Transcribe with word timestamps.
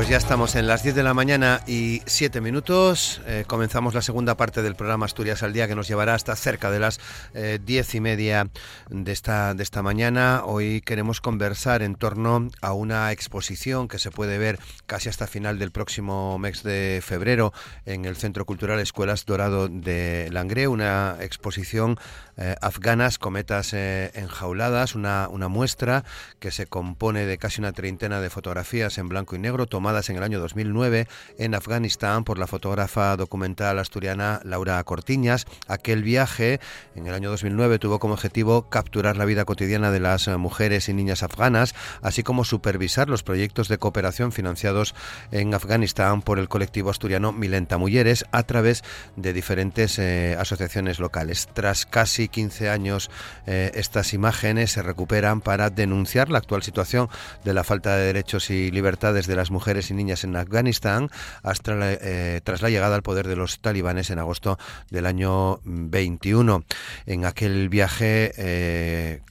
Pues 0.00 0.08
ya 0.08 0.16
estamos 0.16 0.54
en 0.54 0.66
las 0.66 0.82
10 0.82 0.94
de 0.94 1.02
la 1.02 1.12
mañana 1.12 1.60
y 1.66 2.00
7 2.06 2.40
minutos. 2.40 3.20
Eh, 3.26 3.44
comenzamos 3.46 3.92
la 3.92 4.00
segunda 4.00 4.34
parte 4.34 4.62
del 4.62 4.74
programa 4.74 5.04
Asturias 5.04 5.42
al 5.42 5.52
Día 5.52 5.68
que 5.68 5.74
nos 5.74 5.88
llevará 5.88 6.14
hasta 6.14 6.34
cerca 6.36 6.70
de 6.70 6.78
las 6.78 7.00
eh, 7.34 7.58
10 7.62 7.96
y 7.96 8.00
media 8.00 8.48
de 8.88 9.12
esta, 9.12 9.52
de 9.52 9.62
esta 9.62 9.82
mañana. 9.82 10.44
Hoy 10.46 10.80
queremos 10.80 11.20
conversar 11.20 11.82
en 11.82 11.96
torno 11.96 12.48
a 12.62 12.72
una 12.72 13.12
exposición 13.12 13.88
que 13.88 13.98
se 13.98 14.10
puede 14.10 14.38
ver 14.38 14.58
casi 14.86 15.10
hasta 15.10 15.26
final 15.26 15.58
del 15.58 15.70
próximo 15.70 16.38
mes 16.38 16.62
de 16.62 17.02
febrero 17.04 17.52
en 17.84 18.06
el 18.06 18.16
Centro 18.16 18.46
Cultural 18.46 18.80
Escuelas 18.80 19.26
Dorado 19.26 19.68
de 19.68 20.30
Langré. 20.32 20.66
Una 20.66 21.18
exposición 21.20 21.98
eh, 22.38 22.56
afganas, 22.62 23.18
cometas 23.18 23.74
eh, 23.74 24.12
enjauladas, 24.14 24.94
una, 24.94 25.28
una 25.28 25.48
muestra 25.48 26.04
que 26.38 26.50
se 26.50 26.66
compone 26.66 27.26
de 27.26 27.36
casi 27.36 27.60
una 27.60 27.72
treintena 27.72 28.22
de 28.22 28.30
fotografías 28.30 28.96
en 28.96 29.10
blanco 29.10 29.36
y 29.36 29.38
negro 29.38 29.66
tomadas 29.66 29.89
en 29.90 30.16
el 30.16 30.22
año 30.22 30.38
2009 30.38 31.08
en 31.36 31.54
Afganistán 31.56 32.22
por 32.22 32.38
la 32.38 32.46
fotógrafa 32.46 33.16
documental 33.16 33.76
asturiana 33.80 34.40
Laura 34.44 34.82
Cortiñas. 34.84 35.46
Aquel 35.66 36.04
viaje 36.04 36.60
en 36.94 37.08
el 37.08 37.14
año 37.14 37.28
2009 37.28 37.80
tuvo 37.80 37.98
como 37.98 38.14
objetivo 38.14 38.68
capturar 38.68 39.16
la 39.16 39.24
vida 39.24 39.44
cotidiana 39.44 39.90
de 39.90 39.98
las 39.98 40.28
mujeres 40.28 40.88
y 40.88 40.94
niñas 40.94 41.24
afganas, 41.24 41.74
así 42.02 42.22
como 42.22 42.44
supervisar 42.44 43.08
los 43.08 43.24
proyectos 43.24 43.66
de 43.66 43.78
cooperación 43.78 44.30
financiados 44.30 44.94
en 45.32 45.54
Afganistán 45.54 46.22
por 46.22 46.38
el 46.38 46.48
colectivo 46.48 46.90
asturiano 46.90 47.32
Milenta 47.32 47.76
Mujeres 47.76 48.24
a 48.30 48.44
través 48.44 48.84
de 49.16 49.32
diferentes 49.32 49.98
eh, 49.98 50.36
asociaciones 50.38 51.00
locales. 51.00 51.48
Tras 51.52 51.84
casi 51.84 52.28
15 52.28 52.70
años, 52.70 53.10
eh, 53.46 53.72
estas 53.74 54.14
imágenes 54.14 54.70
se 54.70 54.82
recuperan 54.82 55.40
para 55.40 55.68
denunciar 55.68 56.28
la 56.28 56.38
actual 56.38 56.62
situación 56.62 57.08
de 57.44 57.54
la 57.54 57.64
falta 57.64 57.96
de 57.96 58.06
derechos 58.06 58.50
y 58.50 58.70
libertades 58.70 59.26
de 59.26 59.34
las 59.34 59.50
mujeres 59.50 59.79
y 59.88 59.94
niñas 59.94 60.24
en 60.24 60.36
Afganistán 60.36 61.08
hasta 61.42 61.74
la, 61.74 61.92
eh, 61.92 62.40
tras 62.42 62.60
la 62.60 62.68
llegada 62.68 62.96
al 62.96 63.02
poder 63.02 63.28
de 63.28 63.36
los 63.36 63.60
talibanes 63.60 64.10
en 64.10 64.18
agosto 64.18 64.58
del 64.90 65.06
año 65.06 65.60
21. 65.64 66.64
En 67.06 67.24
aquel 67.24 67.68
viaje 67.68 68.32
eh, 68.36 69.22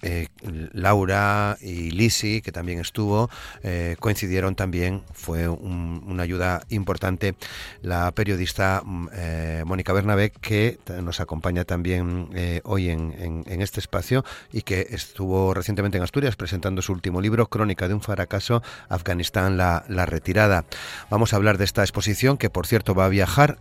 eh, 0.00 0.28
Laura 0.72 1.56
y 1.60 1.90
Lisi, 1.90 2.40
que 2.40 2.52
también 2.52 2.78
estuvo, 2.78 3.28
eh, 3.64 3.96
coincidieron 3.98 4.54
también, 4.54 5.02
fue 5.12 5.48
un, 5.48 6.04
una 6.06 6.22
ayuda 6.22 6.62
importante 6.68 7.34
la 7.82 8.12
periodista 8.12 8.82
mm, 8.84 9.08
eh, 9.12 9.62
Mónica 9.66 9.92
Bernabé, 9.92 10.30
que 10.30 10.78
nos 11.02 11.20
acompaña 11.20 11.64
también 11.64 12.28
hoy 12.64 12.90
en, 12.90 13.44
este 13.48 13.80
espacio 13.80 14.24
y 14.52 14.62
que 14.62 14.86
estuvo 14.90 15.52
recientemente 15.52 15.98
en 15.98 16.04
Asturias 16.04 16.36
presentando 16.36 16.80
su 16.82 16.92
último 16.92 17.20
libro, 17.20 17.48
Crónica 17.48 17.88
de 17.88 17.94
un 17.94 18.00
fracaso, 18.00 18.62
Afganistán, 18.88 19.56
la, 19.56 19.82
retirada. 20.06 20.64
Vamos 21.10 21.32
a 21.32 21.36
hablar 21.36 21.58
de 21.58 21.64
esta 21.64 21.82
exposición, 21.82 22.38
que 22.38 22.50
por 22.50 22.66
cierto 22.66 22.94
va 22.94 23.06
a 23.06 23.08
viajar 23.08 23.58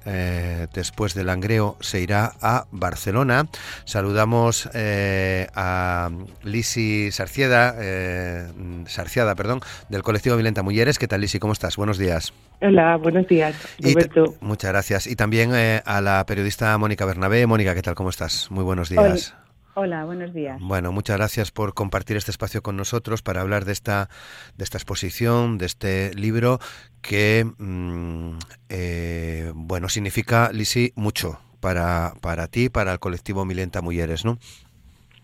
después 0.74 1.14
del 1.14 1.28
Langreo, 1.28 1.78
se 1.80 2.00
irá 2.00 2.34
a 2.42 2.68
Barcelona. 2.72 3.48
Saludamos 3.86 4.70
a 4.74 6.10
Lisi 6.44 7.11
Sarcieda, 7.11 7.75
eh, 7.80 8.47
Sarciada, 8.86 9.36
perdón, 9.36 9.61
del 9.89 10.03
colectivo 10.03 10.36
Milenta 10.36 10.64
Mujeres. 10.64 11.00
¿Qué 11.00 11.08
tal, 11.08 11.22
Lisi? 11.22 11.39
¿Cómo 11.39 11.53
estás? 11.53 11.75
Buenos 11.78 11.97
días. 11.97 12.33
Hola, 12.61 12.97
buenos 12.97 13.28
días, 13.28 13.56
Roberto. 13.80 14.36
muchas 14.42 14.71
gracias. 14.71 15.08
Y 15.08 15.16
también 15.16 15.52
eh, 15.54 15.82
a 15.86 16.02
la 16.02 16.26
periodista 16.26 16.77
Mónica 16.77 17.05
Bernabé. 17.05 17.45
Mónica, 17.45 17.76
¿qué 17.76 17.82
tal? 17.82 17.95
¿Cómo 17.95 18.10
estás? 18.10 18.49
Muy 18.49 18.64
buenos 18.64 18.89
días. 18.89 19.33
Hola. 19.36 19.48
Hola, 19.80 20.05
buenos 20.05 20.33
días. 20.33 20.60
Bueno, 20.60 20.92
muchas 20.92 21.17
gracias 21.17 21.52
por 21.52 21.76
compartir 21.76 22.17
este 22.17 22.32
espacio 22.32 22.64
con 22.64 22.76
nosotros 22.76 23.21
para 23.21 23.42
hablar 23.42 23.64
de 23.64 23.73
esta, 23.73 24.10
de 24.55 24.64
esta 24.64 24.80
exposición, 24.80 25.60
de 25.60 25.67
este 25.67 26.16
libro 26.16 26.60
que, 27.04 27.45
mmm, 27.60 28.39
eh, 28.70 29.52
bueno, 29.54 29.87
significa, 29.87 30.49
Lisi, 30.52 30.93
mucho 30.95 31.39
para, 31.60 32.14
para 32.21 32.48
ti, 32.48 32.70
para 32.70 32.93
el 32.93 32.99
colectivo 32.99 33.45
Milenta 33.45 33.83
Mujeres, 33.83 34.26
¿no? 34.26 34.39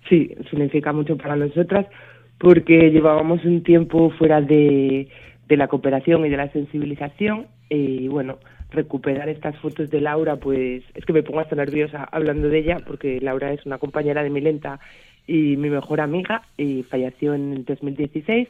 Sí, 0.09 0.35
significa 0.49 0.91
mucho 0.93 1.17
para 1.17 1.35
nosotras 1.35 1.85
porque 2.37 2.91
llevábamos 2.91 3.45
un 3.45 3.63
tiempo 3.63 4.09
fuera 4.11 4.41
de, 4.41 5.07
de 5.47 5.57
la 5.57 5.67
cooperación 5.67 6.25
y 6.25 6.29
de 6.29 6.37
la 6.37 6.51
sensibilización 6.51 7.47
y 7.69 8.07
bueno, 8.07 8.37
recuperar 8.71 9.29
estas 9.29 9.57
fotos 9.57 9.89
de 9.89 10.01
Laura, 10.01 10.35
pues 10.35 10.83
es 10.93 11.05
que 11.05 11.13
me 11.13 11.23
pongo 11.23 11.39
hasta 11.39 11.55
nerviosa 11.55 12.07
hablando 12.11 12.49
de 12.49 12.59
ella 12.59 12.79
porque 12.85 13.19
Laura 13.21 13.53
es 13.53 13.65
una 13.65 13.77
compañera 13.77 14.23
de 14.23 14.29
Milenta 14.29 14.79
y 15.25 15.55
mi 15.57 15.69
mejor 15.69 16.01
amiga 16.01 16.41
y 16.57 16.83
falleció 16.83 17.33
en 17.33 17.53
el 17.53 17.65
2016. 17.65 18.49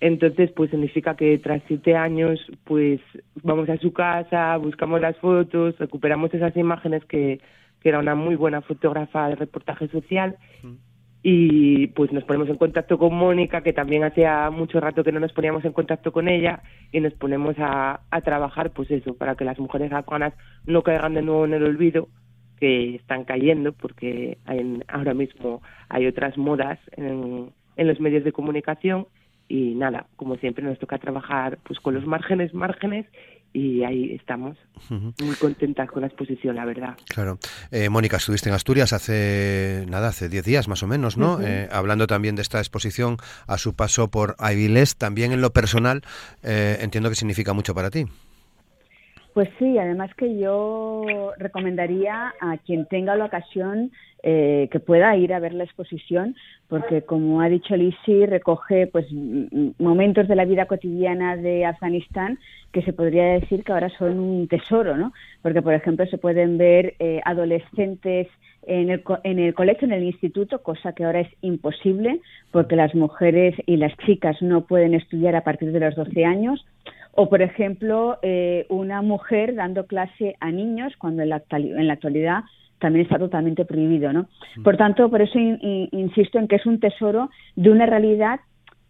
Entonces, 0.00 0.50
pues 0.50 0.70
significa 0.70 1.16
que 1.16 1.38
tras 1.38 1.62
siete 1.66 1.96
años, 1.96 2.38
pues 2.64 3.00
vamos 3.42 3.68
a 3.70 3.78
su 3.78 3.92
casa, 3.92 4.56
buscamos 4.58 5.00
las 5.00 5.16
fotos, 5.16 5.78
recuperamos 5.78 6.34
esas 6.34 6.54
imágenes 6.56 7.04
que, 7.06 7.40
que 7.84 7.90
era 7.90 7.98
una 7.98 8.14
muy 8.14 8.34
buena 8.34 8.62
fotógrafa 8.62 9.28
de 9.28 9.36
reportaje 9.36 9.88
social. 9.88 10.38
Mm. 10.62 10.72
Y 11.22 11.86
pues 11.88 12.12
nos 12.12 12.24
ponemos 12.24 12.48
en 12.48 12.56
contacto 12.56 12.98
con 12.98 13.14
Mónica, 13.14 13.62
que 13.62 13.74
también 13.74 14.04
hacía 14.04 14.50
mucho 14.50 14.80
rato 14.80 15.04
que 15.04 15.12
no 15.12 15.20
nos 15.20 15.32
poníamos 15.34 15.64
en 15.66 15.72
contacto 15.72 16.10
con 16.10 16.28
ella, 16.28 16.62
y 16.92 17.00
nos 17.00 17.12
ponemos 17.14 17.56
a, 17.58 18.00
a 18.10 18.20
trabajar, 18.22 18.70
pues 18.70 18.90
eso, 18.90 19.14
para 19.16 19.34
que 19.34 19.44
las 19.44 19.58
mujeres 19.58 19.92
afganas 19.92 20.32
no 20.66 20.82
caigan 20.82 21.14
de 21.14 21.22
nuevo 21.22 21.44
en 21.44 21.54
el 21.54 21.64
olvido, 21.64 22.08
que 22.58 22.94
están 22.94 23.24
cayendo, 23.24 23.72
porque 23.72 24.38
hay, 24.46 24.80
ahora 24.88 25.12
mismo 25.12 25.60
hay 25.90 26.06
otras 26.06 26.38
modas 26.38 26.78
en, 26.96 27.50
en 27.76 27.86
los 27.86 28.00
medios 28.00 28.24
de 28.24 28.32
comunicación 28.32 29.06
y 29.48 29.74
nada, 29.74 30.06
como 30.16 30.36
siempre 30.36 30.64
nos 30.64 30.78
toca 30.78 30.98
trabajar 30.98 31.58
pues 31.64 31.78
con 31.80 31.94
los 31.94 32.06
márgenes, 32.06 32.54
márgenes 32.54 33.06
y 33.52 33.84
ahí 33.84 34.12
estamos, 34.14 34.58
uh 34.90 34.94
-huh. 34.94 35.24
muy 35.24 35.36
contentas 35.36 35.88
con 35.88 36.00
la 36.00 36.08
exposición, 36.08 36.56
la 36.56 36.64
verdad. 36.64 36.96
Claro. 37.08 37.38
Eh, 37.70 37.88
Mónica, 37.88 38.16
estuviste 38.16 38.48
en 38.48 38.54
Asturias 38.56 38.92
hace, 38.92 39.86
nada, 39.88 40.08
hace 40.08 40.28
10 40.28 40.44
días 40.44 40.66
más 40.66 40.82
o 40.82 40.88
menos, 40.88 41.16
¿no? 41.16 41.34
Uh 41.34 41.38
-huh. 41.38 41.46
eh, 41.46 41.68
hablando 41.70 42.08
también 42.08 42.34
de 42.34 42.42
esta 42.42 42.58
exposición 42.58 43.16
a 43.46 43.56
su 43.56 43.76
paso 43.76 44.10
por 44.10 44.34
Avilés, 44.38 44.96
también 44.96 45.30
en 45.30 45.40
lo 45.40 45.52
personal, 45.52 46.02
eh, 46.42 46.78
entiendo 46.80 47.08
que 47.10 47.14
significa 47.14 47.52
mucho 47.52 47.74
para 47.74 47.90
ti. 47.90 48.06
Pues 49.34 49.48
sí, 49.58 49.78
además 49.78 50.10
que 50.16 50.38
yo 50.38 51.32
recomendaría 51.38 52.32
a 52.40 52.56
quien 52.58 52.86
tenga 52.86 53.16
la 53.16 53.24
ocasión 53.24 53.90
eh, 54.22 54.68
que 54.70 54.80
pueda 54.80 55.14
ir 55.16 55.34
a 55.34 55.38
ver 55.38 55.52
la 55.52 55.64
exposición, 55.64 56.34
porque 56.68 57.02
como 57.02 57.40
ha 57.40 57.48
dicho 57.48 57.76
Lisi, 57.76 58.26
recoge 58.26 58.86
pues 58.86 59.06
momentos 59.78 60.28
de 60.28 60.36
la 60.36 60.44
vida 60.44 60.66
cotidiana 60.66 61.36
de 61.36 61.66
Afganistán 61.66 62.38
que 62.72 62.82
se 62.82 62.92
podría 62.92 63.24
decir 63.24 63.64
que 63.64 63.72
ahora 63.72 63.90
son 63.90 64.18
un 64.18 64.48
tesoro, 64.48 64.96
¿no? 64.96 65.12
Porque, 65.42 65.62
por 65.62 65.74
ejemplo, 65.74 66.06
se 66.06 66.18
pueden 66.18 66.58
ver 66.58 66.94
eh, 66.98 67.20
adolescentes 67.24 68.28
en 68.66 68.90
el, 68.90 69.04
en 69.22 69.38
el 69.38 69.54
colegio, 69.54 69.86
en 69.86 69.92
el 69.92 70.02
instituto, 70.02 70.62
cosa 70.62 70.92
que 70.92 71.04
ahora 71.04 71.20
es 71.20 71.28
imposible, 71.42 72.20
porque 72.50 72.76
las 72.76 72.94
mujeres 72.94 73.54
y 73.66 73.76
las 73.76 73.96
chicas 73.98 74.40
no 74.42 74.66
pueden 74.66 74.94
estudiar 74.94 75.36
a 75.36 75.44
partir 75.44 75.70
de 75.70 75.80
los 75.80 75.94
12 75.94 76.24
años 76.24 76.64
o, 77.16 77.28
por 77.28 77.42
ejemplo, 77.42 78.18
eh, 78.22 78.66
una 78.68 79.00
mujer 79.00 79.54
dando 79.54 79.86
clase 79.86 80.34
a 80.40 80.50
niños 80.50 80.94
cuando 80.98 81.22
en 81.22 81.28
la, 81.28 81.42
en 81.50 81.86
la 81.86 81.92
actualidad 81.92 82.42
también 82.84 83.06
está 83.06 83.18
totalmente 83.18 83.64
prohibido, 83.64 84.12
¿no? 84.12 84.26
Por 84.62 84.76
tanto, 84.76 85.08
por 85.08 85.22
eso 85.22 85.38
in, 85.38 85.58
in, 85.62 85.88
insisto 85.92 86.38
en 86.38 86.48
que 86.48 86.56
es 86.56 86.66
un 86.66 86.80
tesoro 86.80 87.30
de 87.56 87.70
una 87.70 87.86
realidad 87.86 88.40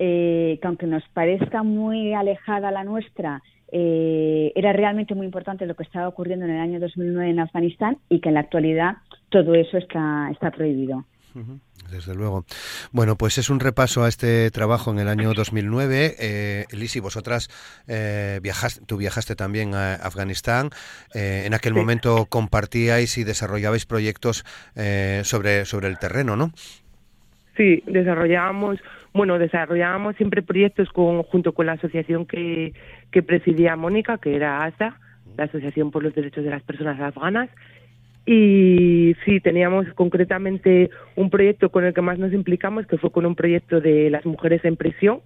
eh, 0.01 0.59
que 0.61 0.67
aunque 0.67 0.89
nos 0.89 1.05
parezca 1.11 1.63
muy 1.63 2.13
alejada 2.13 2.73
la 2.73 2.83
nuestra, 2.83 3.41
eh, 3.71 4.51
era 4.57 4.73
realmente 4.73 5.15
muy 5.15 5.27
importante 5.27 5.65
lo 5.65 5.77
que 5.77 5.85
estaba 5.85 6.09
ocurriendo 6.09 6.45
en 6.45 6.51
el 6.51 6.61
año 6.61 6.81
2009 6.81 7.31
en 7.31 7.39
Afganistán 7.39 7.99
y 8.09 8.19
que 8.19 8.31
en 8.31 8.35
la 8.35 8.41
actualidad 8.41 8.97
todo 9.29 9.55
eso 9.55 9.79
está, 9.79 10.29
está 10.33 10.51
prohibido. 10.51 11.05
Desde 11.91 12.15
luego. 12.15 12.45
Bueno, 12.93 13.17
pues 13.17 13.39
es 13.39 13.51
un 13.51 13.61
repaso 13.61 14.05
a 14.05 14.09
este 14.09 14.51
trabajo 14.51 14.91
en 14.91 14.99
el 14.99 15.09
año 15.09 15.35
2009. 15.35 16.15
Eh, 16.19 16.65
Lisi, 16.73 17.01
vosotras 17.01 17.49
eh, 17.89 18.41
viajaste, 18.43 18.85
tú 18.87 18.97
viajaste 18.97 19.35
también 19.35 19.75
a 19.75 19.95
Afganistán. 19.95 20.71
Eh, 21.15 21.43
en 21.47 21.55
aquel 21.55 21.73
sí. 21.73 21.79
momento 21.79 22.27
compartíais 22.27 23.19
y 23.19 23.25
desarrollabais 23.25 23.87
proyectos 23.87 24.45
eh, 24.77 25.23
sobre, 25.25 25.65
sobre 25.65 25.89
el 25.89 25.99
terreno, 25.99 26.37
¿no? 26.37 26.53
Sí, 27.57 27.83
desarrollábamos, 27.87 28.81
bueno, 29.13 29.39
desarrollábamos 29.39 30.17
siempre 30.17 30.43
proyectos 30.43 30.89
con, 30.91 31.23
junto 31.23 31.53
con 31.53 31.67
la 31.67 31.73
asociación 31.73 32.27
que, 32.27 32.73
que 33.13 33.23
presidía 33.23 33.77
Mónica, 33.77 34.19
que 34.19 34.35
era 34.35 34.65
ASA, 34.65 34.99
la 35.37 35.45
Asociación 35.45 35.91
por 35.91 36.03
los 36.03 36.15
Derechos 36.15 36.45
de 36.45 36.51
las 36.51 36.63
Personas 36.63 37.01
Afganas, 37.01 37.51
Y 38.27 39.15
sí, 39.25 39.41
teníamos 39.41 39.87
concretamente 39.95 40.91
un 41.15 41.29
proyecto 41.29 41.71
con 41.71 41.85
el 41.85 41.93
que 41.93 42.01
más 42.01 42.19
nos 42.19 42.33
implicamos, 42.33 42.87
que 42.87 42.97
fue 42.97 43.11
con 43.11 43.27
un 43.27 43.35
proyecto 43.35 43.81
de 43.81 44.09
las 44.09 44.25
mujeres 44.25 44.65
en 44.65 44.77
prisión, 44.77 45.21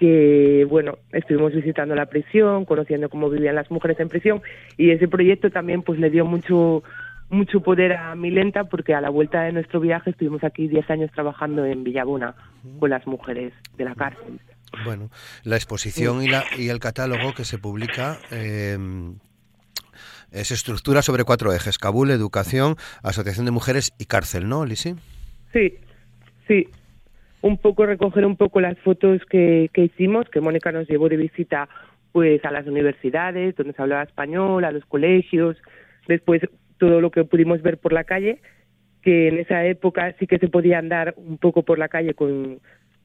que 0.00 0.64
bueno, 0.68 0.98
estuvimos 1.12 1.52
visitando 1.52 1.94
la 1.94 2.06
prisión, 2.06 2.64
conociendo 2.64 3.10
cómo 3.10 3.28
vivían 3.28 3.56
las 3.56 3.70
mujeres 3.70 4.00
en 4.00 4.08
prisión 4.08 4.40
y 4.76 4.90
ese 4.90 5.08
proyecto 5.08 5.50
también 5.50 5.82
pues 5.82 5.98
le 5.98 6.08
dio 6.08 6.24
mucho 6.24 6.82
mucho 7.28 7.60
poder 7.60 7.92
a 7.92 8.14
Milenta 8.16 8.64
porque 8.64 8.94
a 8.94 9.00
la 9.00 9.10
vuelta 9.10 9.42
de 9.42 9.52
nuestro 9.52 9.78
viaje 9.78 10.10
estuvimos 10.10 10.42
aquí 10.42 10.68
10 10.68 10.90
años 10.90 11.10
trabajando 11.12 11.64
en 11.64 11.84
Villabona 11.84 12.34
con 12.78 12.90
las 12.90 13.06
mujeres 13.06 13.52
de 13.76 13.84
la 13.84 13.94
cárcel. 13.94 14.40
Bueno, 14.84 15.10
la 15.44 15.56
exposición 15.56 16.22
y, 16.22 16.28
la, 16.28 16.44
y 16.56 16.68
el 16.68 16.78
catálogo 16.78 17.32
que 17.34 17.44
se 17.44 17.58
publica 17.58 18.18
eh, 18.30 18.78
es 20.32 20.50
estructura 20.50 21.02
sobre 21.02 21.24
cuatro 21.24 21.52
ejes, 21.52 21.78
Kabul, 21.78 22.10
educación, 22.10 22.76
asociación 23.02 23.46
de 23.46 23.52
mujeres 23.52 23.92
y 23.98 24.06
cárcel, 24.06 24.48
¿no, 24.48 24.64
Lisi? 24.64 24.94
Sí, 25.52 25.74
sí. 26.46 26.68
Un 27.42 27.56
poco 27.56 27.86
recoger 27.86 28.26
un 28.26 28.36
poco 28.36 28.60
las 28.60 28.78
fotos 28.78 29.22
que, 29.30 29.70
que 29.72 29.84
hicimos, 29.84 30.28
que 30.28 30.40
Mónica 30.40 30.72
nos 30.72 30.88
llevó 30.88 31.08
de 31.08 31.16
visita 31.16 31.68
pues 32.12 32.44
a 32.44 32.50
las 32.50 32.66
universidades, 32.66 33.56
donde 33.56 33.72
se 33.72 33.82
hablaba 33.82 34.02
español, 34.02 34.64
a 34.64 34.72
los 34.72 34.84
colegios, 34.84 35.56
después 36.08 36.42
todo 36.78 37.00
lo 37.00 37.10
que 37.10 37.24
pudimos 37.24 37.62
ver 37.62 37.78
por 37.78 37.92
la 37.92 38.04
calle, 38.04 38.40
que 39.02 39.28
en 39.28 39.38
esa 39.38 39.64
época 39.64 40.14
sí 40.18 40.26
que 40.26 40.38
se 40.38 40.48
podía 40.48 40.78
andar 40.78 41.14
un 41.16 41.38
poco 41.38 41.62
por 41.62 41.78
la 41.78 41.88
calle 41.88 42.14
con, 42.14 42.60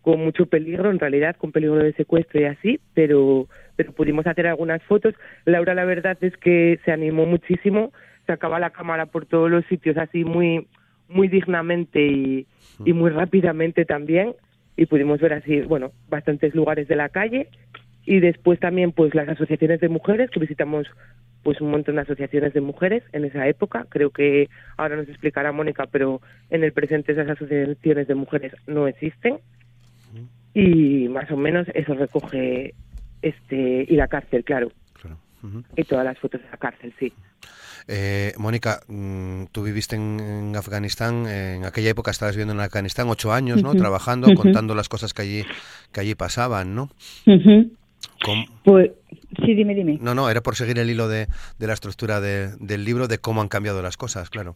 con 0.05 0.23
mucho 0.23 0.45
peligro, 0.45 0.91
en 0.91 0.99
realidad, 0.99 1.35
con 1.35 1.51
peligro 1.51 1.77
de 1.77 1.91
secuestro 1.93 2.39
y 2.39 2.43
así, 2.43 2.79
pero, 2.93 3.47
pero 3.75 3.91
pudimos 3.91 4.27
hacer 4.27 4.45
algunas 4.45 4.83
fotos. 4.83 5.15
Laura, 5.45 5.73
la 5.73 5.83
verdad 5.83 6.15
es 6.21 6.37
que 6.37 6.79
se 6.85 6.91
animó 6.91 7.25
muchísimo, 7.25 7.91
sacaba 8.27 8.59
la 8.59 8.69
cámara 8.69 9.07
por 9.07 9.25
todos 9.25 9.49
los 9.49 9.65
sitios 9.65 9.97
así 9.97 10.23
muy, 10.23 10.67
muy 11.09 11.27
dignamente 11.27 12.05
y, 12.05 12.45
y 12.85 12.93
muy 12.93 13.09
rápidamente 13.09 13.83
también, 13.83 14.35
y 14.77 14.85
pudimos 14.85 15.19
ver 15.19 15.33
así, 15.33 15.61
bueno, 15.61 15.91
bastantes 16.07 16.53
lugares 16.53 16.87
de 16.87 16.97
la 16.97 17.09
calle. 17.09 17.47
Y 18.05 18.19
después 18.19 18.59
también 18.59 18.91
pues 18.91 19.15
las 19.15 19.27
asociaciones 19.27 19.79
de 19.79 19.89
mujeres 19.89 20.29
que 20.29 20.39
visitamos 20.39 20.85
pues 21.41 21.59
un 21.61 21.71
montón 21.71 21.95
de 21.95 22.01
asociaciones 22.01 22.53
de 22.53 22.61
mujeres 22.61 23.01
en 23.11 23.25
esa 23.25 23.47
época. 23.47 23.87
Creo 23.89 24.11
que 24.11 24.49
ahora 24.77 24.97
nos 24.97 25.09
explicará 25.09 25.51
Mónica 25.51 25.87
pero 25.91 26.21
en 26.51 26.63
el 26.63 26.73
presente 26.73 27.13
esas 27.13 27.27
asociaciones 27.27 28.07
de 28.07 28.13
mujeres 28.13 28.53
no 28.67 28.87
existen 28.87 29.39
y 30.55 31.07
más 31.09 31.29
o 31.29 31.37
menos 31.37 31.67
eso 31.75 31.93
recoge 31.93 32.73
este 33.21 33.85
y 33.87 33.95
la 33.95 34.07
cárcel 34.07 34.43
claro, 34.43 34.71
claro. 34.93 35.17
y 35.75 35.83
todas 35.83 36.05
las 36.05 36.17
fotos 36.17 36.41
de 36.41 36.49
la 36.49 36.57
cárcel 36.57 36.93
sí 36.97 37.13
eh, 37.87 38.33
Mónica, 38.37 38.81
mm, 38.87 39.45
tú 39.51 39.61
viviste 39.61 39.95
en, 39.95 40.55
Afganistán, 40.55 41.27
en 41.27 41.65
aquella 41.65 41.91
época 41.91 42.09
estabas 42.09 42.35
viviendo 42.35 42.55
en 42.55 42.59
Afganistán 42.59 43.07
ocho 43.09 43.31
años, 43.31 43.61
¿no? 43.61 43.75
Trabajando, 43.75 44.33
contando 44.33 44.73
las 44.73 44.89
cosas 44.89 45.13
que 45.13 45.21
allí 45.21 45.43
que 45.91 45.99
allí 45.99 46.15
pasaban, 46.15 46.73
¿no? 46.73 46.89
Pues, 48.63 48.91
sí, 49.45 49.53
dime, 49.53 49.75
dime. 49.75 49.99
No, 50.01 50.15
no, 50.15 50.29
era 50.31 50.41
por 50.41 50.55
seguir 50.55 50.79
el 50.79 50.89
hilo 50.89 51.07
de, 51.07 51.27
de 51.59 51.67
la 51.67 51.73
estructura 51.73 52.21
de, 52.21 52.55
del 52.59 52.85
libro, 52.85 53.07
de 53.07 53.19
cómo 53.19 53.41
han 53.41 53.49
cambiado 53.49 53.83
las 53.83 53.97
cosas, 53.97 54.31
claro. 54.31 54.55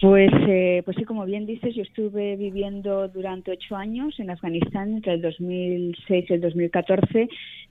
Pues, 0.00 0.30
eh, 0.48 0.80
pues 0.84 0.96
sí, 0.96 1.04
como 1.04 1.26
bien 1.26 1.44
dices, 1.44 1.74
yo 1.74 1.82
estuve 1.82 2.36
viviendo 2.36 3.06
durante 3.08 3.50
ocho 3.50 3.76
años 3.76 4.18
en 4.18 4.30
Afganistán 4.30 4.94
entre 4.94 5.14
el 5.14 5.20
2006 5.20 6.24
y 6.26 6.32
el 6.32 6.40
2014, 6.40 7.28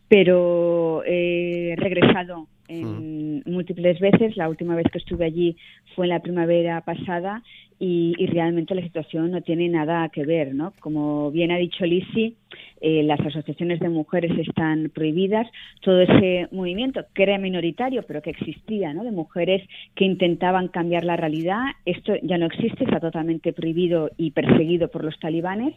pero 0.08 1.04
he 1.06 1.74
regresado 1.76 2.48
en 2.70 3.40
mm. 3.40 3.42
múltiples 3.46 4.00
veces. 4.00 4.38
La 4.38 4.48
última 4.48 4.76
vez 4.76 4.86
que 4.92 5.00
estuve 5.00 5.26
allí 5.26 5.58
fue 5.96 6.06
en 6.06 6.10
la 6.10 6.22
primavera 6.22 6.82
pasada 6.82 7.44
y, 7.80 8.26
realmente 8.28 8.76
la 8.76 8.82
situación 8.82 9.32
no 9.32 9.42
tiene 9.42 9.70
nada 9.70 10.10
que 10.10 10.26
ver, 10.26 10.54
¿no? 10.54 10.74
Como 10.82 11.32
bien 11.32 11.52
ha 11.52 11.58
dicho 11.58 11.86
Lisi, 11.86 12.36
eh, 12.82 13.04
las 13.04 13.22
asociaciones 13.22 13.80
de 13.80 13.88
mujeres 13.88 14.38
están 14.38 14.92
prohibidas. 14.94 15.48
Todo 15.82 16.02
ese 16.02 16.50
movimiento 16.52 17.06
que 17.14 17.24
era 17.24 17.38
minoritario, 17.38 18.04
pero 18.04 18.22
que 18.22 18.32
existía, 18.32 18.94
¿no? 18.94 19.06
De 19.06 19.12
mujeres 19.12 19.66
que 19.96 20.04
intentaban 20.04 20.68
cambiar 20.68 21.06
la 21.06 21.16
realidad, 21.16 21.62
esto 21.86 22.14
ya 22.22 22.38
no 22.38 22.48
existe, 22.48 22.84
está 22.84 23.00
totalmente 23.00 23.54
prohibido 23.54 24.12
y 24.18 24.32
perseguido 24.32 24.90
por 24.90 25.06
los 25.06 25.18
talibanes. 25.18 25.74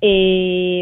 Eh, 0.00 0.80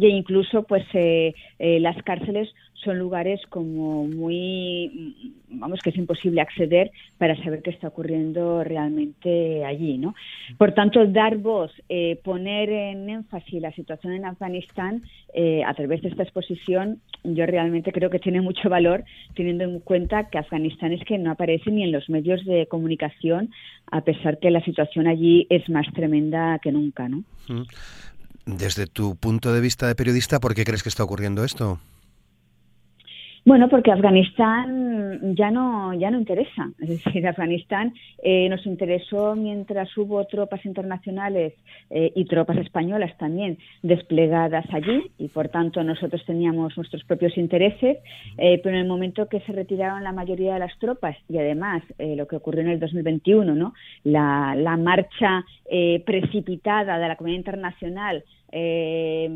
e 0.00 0.08
incluso, 0.08 0.62
pues, 0.62 0.84
eh, 0.94 1.34
eh 1.58 1.78
las 1.80 2.02
cárceles 2.04 2.48
son 2.84 2.98
lugares 2.98 3.40
como 3.48 4.06
muy, 4.06 5.34
vamos, 5.48 5.80
que 5.80 5.90
es 5.90 5.96
imposible 5.96 6.40
acceder 6.40 6.90
para 7.18 7.36
saber 7.42 7.62
qué 7.62 7.70
está 7.70 7.88
ocurriendo 7.88 8.64
realmente 8.64 9.64
allí, 9.64 9.98
¿no? 9.98 10.14
Por 10.58 10.72
tanto, 10.72 11.06
dar 11.06 11.36
voz, 11.36 11.70
eh, 11.88 12.20
poner 12.24 12.70
en 12.70 13.08
énfasis 13.08 13.60
la 13.60 13.72
situación 13.72 14.14
en 14.14 14.24
Afganistán 14.24 15.02
eh, 15.34 15.62
a 15.64 15.74
través 15.74 16.02
de 16.02 16.08
esta 16.08 16.22
exposición, 16.22 17.00
yo 17.24 17.46
realmente 17.46 17.92
creo 17.92 18.10
que 18.10 18.18
tiene 18.18 18.40
mucho 18.40 18.68
valor, 18.68 19.04
teniendo 19.34 19.64
en 19.64 19.80
cuenta 19.80 20.28
que 20.28 20.38
Afganistán 20.38 20.92
es 20.92 21.04
que 21.04 21.18
no 21.18 21.30
aparece 21.30 21.70
ni 21.70 21.84
en 21.84 21.92
los 21.92 22.08
medios 22.08 22.44
de 22.44 22.66
comunicación, 22.66 23.50
a 23.90 24.02
pesar 24.02 24.38
que 24.38 24.50
la 24.50 24.64
situación 24.64 25.06
allí 25.06 25.46
es 25.50 25.68
más 25.68 25.86
tremenda 25.92 26.58
que 26.58 26.72
nunca, 26.72 27.08
¿no? 27.08 27.24
Desde 28.44 28.86
tu 28.86 29.14
punto 29.16 29.52
de 29.52 29.60
vista 29.60 29.86
de 29.86 29.94
periodista, 29.94 30.40
¿por 30.40 30.54
qué 30.54 30.64
crees 30.64 30.82
que 30.82 30.88
está 30.88 31.04
ocurriendo 31.04 31.44
esto? 31.44 31.78
Bueno, 33.44 33.68
porque 33.68 33.90
Afganistán 33.90 35.34
ya 35.34 35.50
no 35.50 35.92
ya 35.94 36.12
no 36.12 36.18
interesa. 36.18 36.70
Es 36.80 37.04
decir, 37.04 37.26
Afganistán 37.26 37.92
eh, 38.22 38.48
nos 38.48 38.64
interesó 38.66 39.34
mientras 39.34 39.96
hubo 39.98 40.24
tropas 40.26 40.64
internacionales 40.64 41.54
eh, 41.90 42.12
y 42.14 42.24
tropas 42.26 42.58
españolas 42.58 43.18
también 43.18 43.58
desplegadas 43.82 44.64
allí 44.72 45.10
y 45.18 45.26
por 45.26 45.48
tanto 45.48 45.82
nosotros 45.82 46.24
teníamos 46.24 46.76
nuestros 46.76 47.02
propios 47.02 47.36
intereses, 47.36 47.98
eh, 48.38 48.60
pero 48.62 48.76
en 48.76 48.82
el 48.82 48.88
momento 48.88 49.26
que 49.26 49.40
se 49.40 49.50
retiraron 49.50 50.04
la 50.04 50.12
mayoría 50.12 50.54
de 50.54 50.60
las 50.60 50.78
tropas 50.78 51.16
y 51.28 51.38
además 51.38 51.82
lo 51.98 52.28
que 52.28 52.36
ocurrió 52.36 52.62
en 52.62 52.68
el 52.68 52.80
2021, 52.80 53.54
¿no? 53.54 53.74
la, 54.04 54.54
la 54.56 54.76
marcha 54.76 55.44
precipitada 56.04 56.98
de 56.98 57.08
la 57.08 57.16
comunidad 57.16 57.38
internacional 57.38 58.24
eh, 58.52 59.28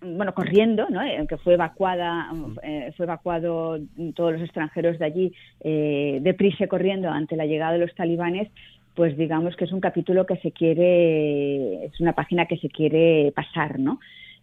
bueno, 0.00 0.34
corriendo, 0.34 0.88
¿no? 0.88 1.00
aunque 1.00 1.36
fue 1.36 1.54
evacuada, 1.54 2.32
eh, 2.62 2.92
fue 2.96 3.04
evacuado 3.04 3.78
todos 4.14 4.32
los 4.32 4.42
extranjeros 4.42 4.98
de 4.98 5.04
allí, 5.04 5.32
eh, 5.60 6.18
deprisa 6.22 6.66
corriendo 6.66 7.10
ante 7.10 7.36
la 7.36 7.46
llegada 7.46 7.72
de 7.72 7.78
los 7.78 7.94
talibanes, 7.94 8.48
pues 8.94 9.16
digamos 9.16 9.56
que 9.56 9.66
es 9.66 9.72
un 9.72 9.80
capítulo 9.80 10.26
que 10.26 10.36
se 10.38 10.52
quiere, 10.52 11.84
es 11.84 12.00
una 12.00 12.14
página 12.14 12.46
que 12.46 12.56
se 12.56 12.70
quiere 12.70 13.32
pasar, 13.36 13.78
¿no? 13.78 14.00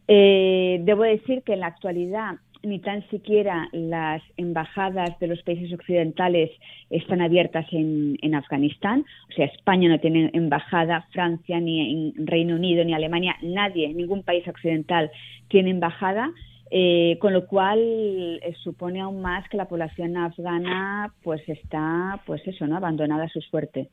Eh, 0.07 0.79
debo 0.83 1.03
decir 1.03 1.43
que 1.43 1.53
en 1.53 1.59
la 1.59 1.67
actualidad 1.67 2.35
ni 2.63 2.79
tan 2.79 3.07
siquiera 3.09 3.69
las 3.71 4.21
embajadas 4.37 5.17
de 5.19 5.27
los 5.27 5.41
países 5.43 5.71
occidentales 5.73 6.51
están 6.89 7.21
abiertas 7.21 7.65
en, 7.71 8.35
Afganistán. 8.35 9.05
O 9.29 9.33
sea, 9.33 9.45
España 9.45 9.89
no 9.89 9.99
tiene 9.99 10.29
embajada, 10.33 11.07
Francia, 11.11 11.59
ni 11.59 12.13
en 12.13 12.27
Reino 12.27 12.55
Unido, 12.55 12.83
ni 12.83 12.93
Alemania, 12.93 13.35
nadie, 13.41 13.93
ningún 13.93 14.23
país 14.23 14.47
occidental 14.47 15.11
tiene 15.47 15.71
embajada. 15.71 16.31
Eh, 16.69 17.17
con 17.21 17.31
lo 17.31 17.47
cual 17.47 17.79
eh, 17.79 18.53
supone 18.61 18.99
aún 18.99 19.21
más 19.21 19.47
que 19.47 19.55
la 19.55 19.69
población 19.69 20.17
afgana 20.17 21.13
pues 21.23 21.41
está 21.47 22.21
pues 22.25 22.45
eso 22.45 22.67
no 22.67 22.75
abandonada 22.75 23.23
a 23.23 23.29
su 23.29 23.39
suerte 23.39 23.87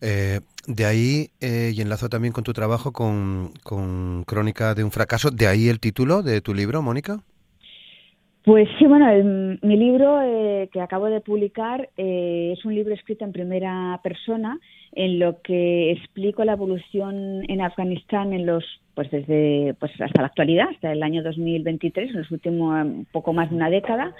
eh, 0.00 0.40
de 0.66 0.84
ahí, 0.84 1.28
eh, 1.40 1.72
y 1.74 1.80
enlazo 1.80 2.08
también 2.08 2.32
con 2.32 2.44
tu 2.44 2.52
trabajo 2.52 2.92
con, 2.92 3.52
Crónica 4.26 4.74
de 4.74 4.84
un 4.84 4.90
fracaso, 4.90 5.30
de 5.30 5.46
ahí 5.46 5.68
el 5.68 5.80
título 5.80 6.22
de 6.22 6.40
tu 6.40 6.54
libro, 6.54 6.82
Mónica. 6.82 7.20
Pues 8.44 8.68
sí, 8.78 8.86
bueno, 8.86 9.06
mi 9.62 9.76
libro 9.76 10.22
eh, 10.22 10.70
que 10.72 10.80
acabo 10.80 11.06
de 11.06 11.20
publicar 11.20 11.90
es 11.96 12.64
un 12.64 12.74
libro 12.74 12.94
escrito 12.94 13.24
en 13.24 13.32
primera 13.32 14.00
persona 14.02 14.58
en 14.92 15.18
lo 15.18 15.42
que 15.42 15.92
explico 15.92 16.44
la 16.44 16.52
evolución 16.52 17.42
en 17.48 17.60
Afganistán 17.60 18.32
en 18.32 18.46
los 18.46 18.64
pues 18.94 19.12
desde 19.12 19.74
pues 19.78 19.92
hasta 20.00 20.22
la 20.22 20.26
actualidad, 20.26 20.70
hasta 20.70 20.90
el 20.90 21.04
año 21.04 21.22
2023, 21.22 22.10
en 22.10 22.16
los 22.16 22.30
últimos 22.32 22.84
poco 23.12 23.32
más 23.32 23.48
de 23.48 23.54
una 23.54 23.70
década. 23.70 24.12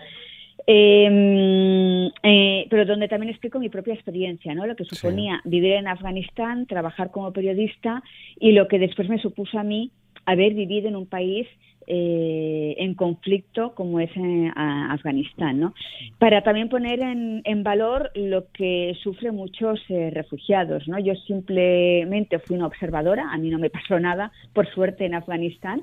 Em, 0.70 2.10
eh, 2.22 2.66
pero 2.68 2.84
donde 2.84 3.08
también 3.08 3.30
explico 3.30 3.58
mi 3.58 3.70
propia 3.70 3.94
experiencia, 3.94 4.54
¿no? 4.54 4.66
Lo 4.66 4.76
que 4.76 4.84
suponía 4.84 5.40
vivir 5.44 5.72
en 5.72 5.88
Afganistán, 5.88 6.66
trabajar 6.66 7.10
como 7.10 7.32
periodista 7.32 8.02
y 8.38 8.52
lo 8.52 8.68
que 8.68 8.78
después 8.78 9.08
me 9.08 9.18
supuso 9.18 9.58
a 9.58 9.62
mí 9.62 9.92
haber 10.26 10.52
vivido 10.52 10.88
en 10.88 10.96
un 10.96 11.06
país 11.06 11.46
eh, 11.86 12.74
en 12.76 12.92
conflicto 12.92 13.74
como 13.74 13.98
es 13.98 14.14
en, 14.14 14.52
Afganistán, 14.58 15.58
¿no? 15.58 15.72
Para 16.18 16.42
también 16.42 16.68
poner 16.68 17.00
en, 17.00 17.62
valor 17.62 18.10
lo 18.14 18.52
que 18.52 18.94
sufren 19.02 19.36
muchos 19.36 19.80
eh, 19.88 20.10
refugiados, 20.12 20.86
¿no? 20.86 20.98
Yo 20.98 21.14
simplemente 21.14 22.40
fui 22.40 22.56
una 22.56 22.66
observadora, 22.66 23.32
a 23.32 23.38
mí 23.38 23.48
no 23.48 23.58
me 23.58 23.70
pasó 23.70 23.98
nada, 23.98 24.32
por 24.52 24.68
suerte, 24.68 25.06
en 25.06 25.14
Afganistán, 25.14 25.80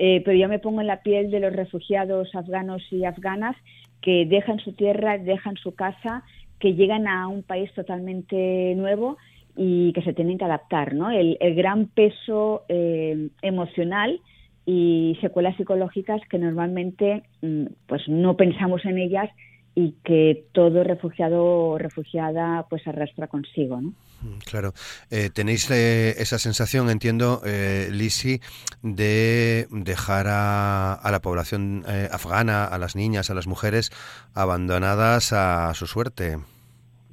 eh, 0.00 0.22
pero 0.24 0.38
yo 0.38 0.48
me 0.48 0.60
pongo 0.60 0.80
en 0.80 0.86
la 0.86 1.02
piel 1.02 1.28
de 1.32 1.40
los 1.40 1.52
refugiados 1.52 2.32
afganos 2.36 2.80
y 2.92 3.04
afganas 3.04 3.56
que 4.00 4.26
dejan 4.26 4.60
su 4.60 4.72
tierra, 4.72 5.18
dejan 5.18 5.56
su 5.56 5.74
casa, 5.74 6.22
que 6.60 6.74
llegan 6.74 7.08
a 7.08 7.26
un 7.26 7.42
país 7.42 7.72
totalmente 7.74 8.74
nuevo 8.76 9.16
y 9.56 9.92
que 9.94 10.02
se 10.02 10.12
tienen 10.12 10.38
que 10.38 10.44
adaptar, 10.44 10.94
¿no? 10.94 11.10
El, 11.10 11.36
gran 11.56 11.86
peso 11.86 12.62
eh, 12.68 13.28
emocional 13.42 14.20
y 14.64 15.18
secuelas 15.20 15.56
psicológicas 15.56 16.20
que 16.30 16.38
normalmente 16.38 17.24
mm, 17.42 17.64
pues 17.88 18.08
no 18.08 18.36
pensamos 18.36 18.84
en 18.84 18.98
ellas 18.98 19.28
y 19.78 19.92
que 20.02 20.48
todo 20.50 20.82
refugiado 20.82 21.44
o 21.44 21.78
refugiada 21.78 22.66
pues 22.68 22.84
arrastra 22.88 23.28
consigo, 23.28 23.80
¿no? 23.80 23.92
Mm, 24.22 24.38
claro. 24.44 24.74
Eh, 25.08 25.30
tenéis 25.32 25.70
eh, 25.70 26.16
esa 26.18 26.40
sensación, 26.40 26.90
entiendo, 26.90 27.42
eh, 27.46 27.88
Lisi, 27.92 28.40
de 28.82 29.68
dejar 29.70 30.26
a, 30.28 31.08
la 31.08 31.20
población 31.22 31.84
eh, 31.86 32.08
afgana, 32.10 32.64
a 32.64 32.76
las 32.78 32.96
niñas, 32.96 33.30
a 33.30 33.34
las 33.34 33.46
mujeres, 33.46 33.92
abandonadas 34.34 35.32
a 35.32 35.72
su 35.74 35.86
suerte. 35.86 36.38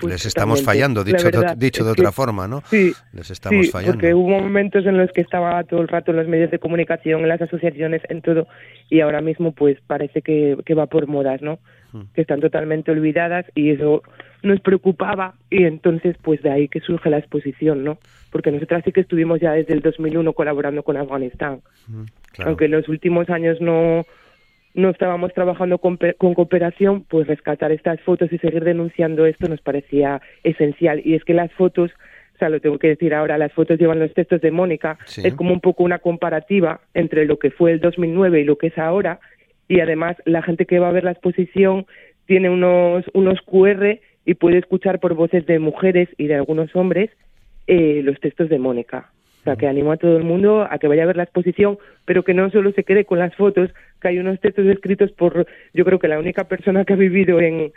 Pues 0.06 0.14
Les 0.14 0.26
estamos 0.26 0.64
fallando, 0.64 1.04
dicho, 1.04 1.30
de, 1.30 1.56
dicho 1.58 1.84
de 1.84 1.92
otra 1.92 2.12
forma, 2.12 2.48
¿no? 2.48 2.62
Sí, 2.70 2.94
Les 3.14 3.30
estamos 3.30 3.72
fallando. 3.72 3.94
Porque 3.94 4.14
hubo 4.14 4.40
momentos 4.40 4.86
en 4.86 4.98
los 4.98 5.12
que 5.12 5.22
estaba 5.22 5.64
todo 5.64 5.82
el 5.82 5.88
rato 5.88 6.12
en 6.12 6.18
los 6.18 6.28
medios 6.28 6.52
de 6.52 6.60
comunicación, 6.60 7.22
en 7.22 7.28
las 7.28 7.42
asociaciones, 7.42 8.02
en 8.10 8.22
todo, 8.22 8.48
y 8.90 9.02
ahora 9.02 9.22
mismo 9.22 9.52
pues 9.52 9.78
parece 9.86 10.22
que, 10.22 10.58
que 10.66 10.74
va 10.74 10.86
por 10.88 11.08
modas, 11.08 11.42
¿no? 11.42 11.60
Hmm. 11.92 12.04
Que 12.14 12.22
están 12.22 12.40
totalmente 12.40 12.92
olvidadas 12.92 13.46
y 13.56 13.72
eso 13.72 14.04
nos 14.44 14.60
preocupaba 14.60 15.34
y 15.50 15.64
entonces 15.64 16.16
pues 16.22 16.42
de 16.42 16.52
ahí 16.52 16.68
que 16.68 16.80
surge 16.80 17.10
la 17.10 17.18
exposición, 17.18 17.84
¿no? 17.84 17.98
Porque 18.32 18.52
nosotras 18.52 18.84
sí 18.86 18.92
que 18.92 19.02
estuvimos 19.02 19.40
ya 19.40 19.54
desde 19.54 19.74
el 19.74 19.82
2001 19.82 20.34
colaborando 20.34 20.84
con 20.84 20.98
Afganistán. 20.98 21.62
Aunque 22.46 22.66
en 22.66 22.72
los 22.72 22.88
últimos 22.90 23.30
años 23.30 23.60
no 23.62 24.06
no 24.76 24.90
estábamos 24.90 25.34
trabajando 25.34 25.78
con, 25.80 25.98
con, 26.18 26.34
cooperación, 26.34 27.04
pues 27.04 27.28
rescatar 27.28 27.72
estas 27.72 28.00
fotos 28.02 28.32
y 28.32 28.38
seguir 28.38 28.64
denunciando 28.64 29.26
esto 29.26 29.48
nos 29.48 29.62
parecía 29.62 30.22
esencial. 30.44 31.02
Y 31.04 31.16
es 31.16 31.24
que 31.24 31.34
las 31.34 31.52
fotos, 31.54 31.92
o 32.36 32.38
sea, 32.38 32.50
lo 32.50 32.60
tengo 32.60 32.78
que 32.78 32.90
decir 32.90 33.14
ahora, 33.14 33.38
las 33.38 33.54
fotos 33.54 33.80
llevan 33.80 34.00
los 34.00 34.14
textos 34.14 34.42
de 34.42 34.52
Mónica, 34.52 34.98
es 35.24 35.34
como 35.34 35.54
un 35.54 35.62
poco 35.62 35.84
una 35.84 36.00
comparativa 36.00 36.82
entre 36.94 37.26
lo 37.26 37.40
que 37.40 37.52
fue 37.52 37.72
el 37.72 37.80
2009 37.80 38.42
y 38.42 38.44
lo 38.44 38.58
que 38.58 38.68
es 38.68 38.78
ahora. 38.78 39.20
Y 39.68 39.80
además 39.80 40.18
la 40.26 40.42
gente 40.42 40.66
que 40.66 40.80
va 40.80 40.90
a 40.90 40.94
ver 40.94 41.06
la 41.06 41.12
exposición 41.12 41.86
tiene 42.26 42.50
unos, 42.50 43.06
unos 43.14 43.40
QR 43.42 44.00
y 44.26 44.34
puede 44.34 44.58
escuchar 44.58 45.00
por 45.00 45.14
voces 45.14 45.46
de 45.46 45.60
mujeres 45.60 46.10
y 46.18 46.28
de 46.28 46.36
algunos 46.36 46.76
hombres 46.76 47.10
eh, 47.68 48.02
los 48.04 48.20
textos 48.20 48.50
de 48.50 48.60
Mónica. 48.60 49.12
Sea, 49.46 49.56
que 49.56 49.68
animo 49.68 49.92
a 49.92 49.98
todo 49.98 50.18
el 50.18 50.24
mundo 50.24 50.68
a 50.68 50.80
que 50.80 50.88
vaya 50.88 51.04
a 51.04 51.06
ver 51.06 51.18
la 51.18 51.24
exposición, 51.24 51.78
pero 52.04 52.24
que 52.24 52.34
no 52.34 52.50
solo 52.50 52.72
se 52.72 52.84
quede 52.84 53.06
con 53.06 53.20
las 53.20 53.36
fotos, 53.36 53.70
que 54.02 54.08
hay 54.08 54.18
unos 54.18 54.40
textos 54.40 54.66
escritos 54.66 55.12
por, 55.12 55.46
yo 55.72 55.86
creo 55.86 56.00
que 56.00 56.08
la 56.08 56.18
única 56.18 56.46
persona 56.46 56.84
que 56.84 56.94
ha 56.94 56.96
vivido 56.96 57.40
en, 57.40 57.72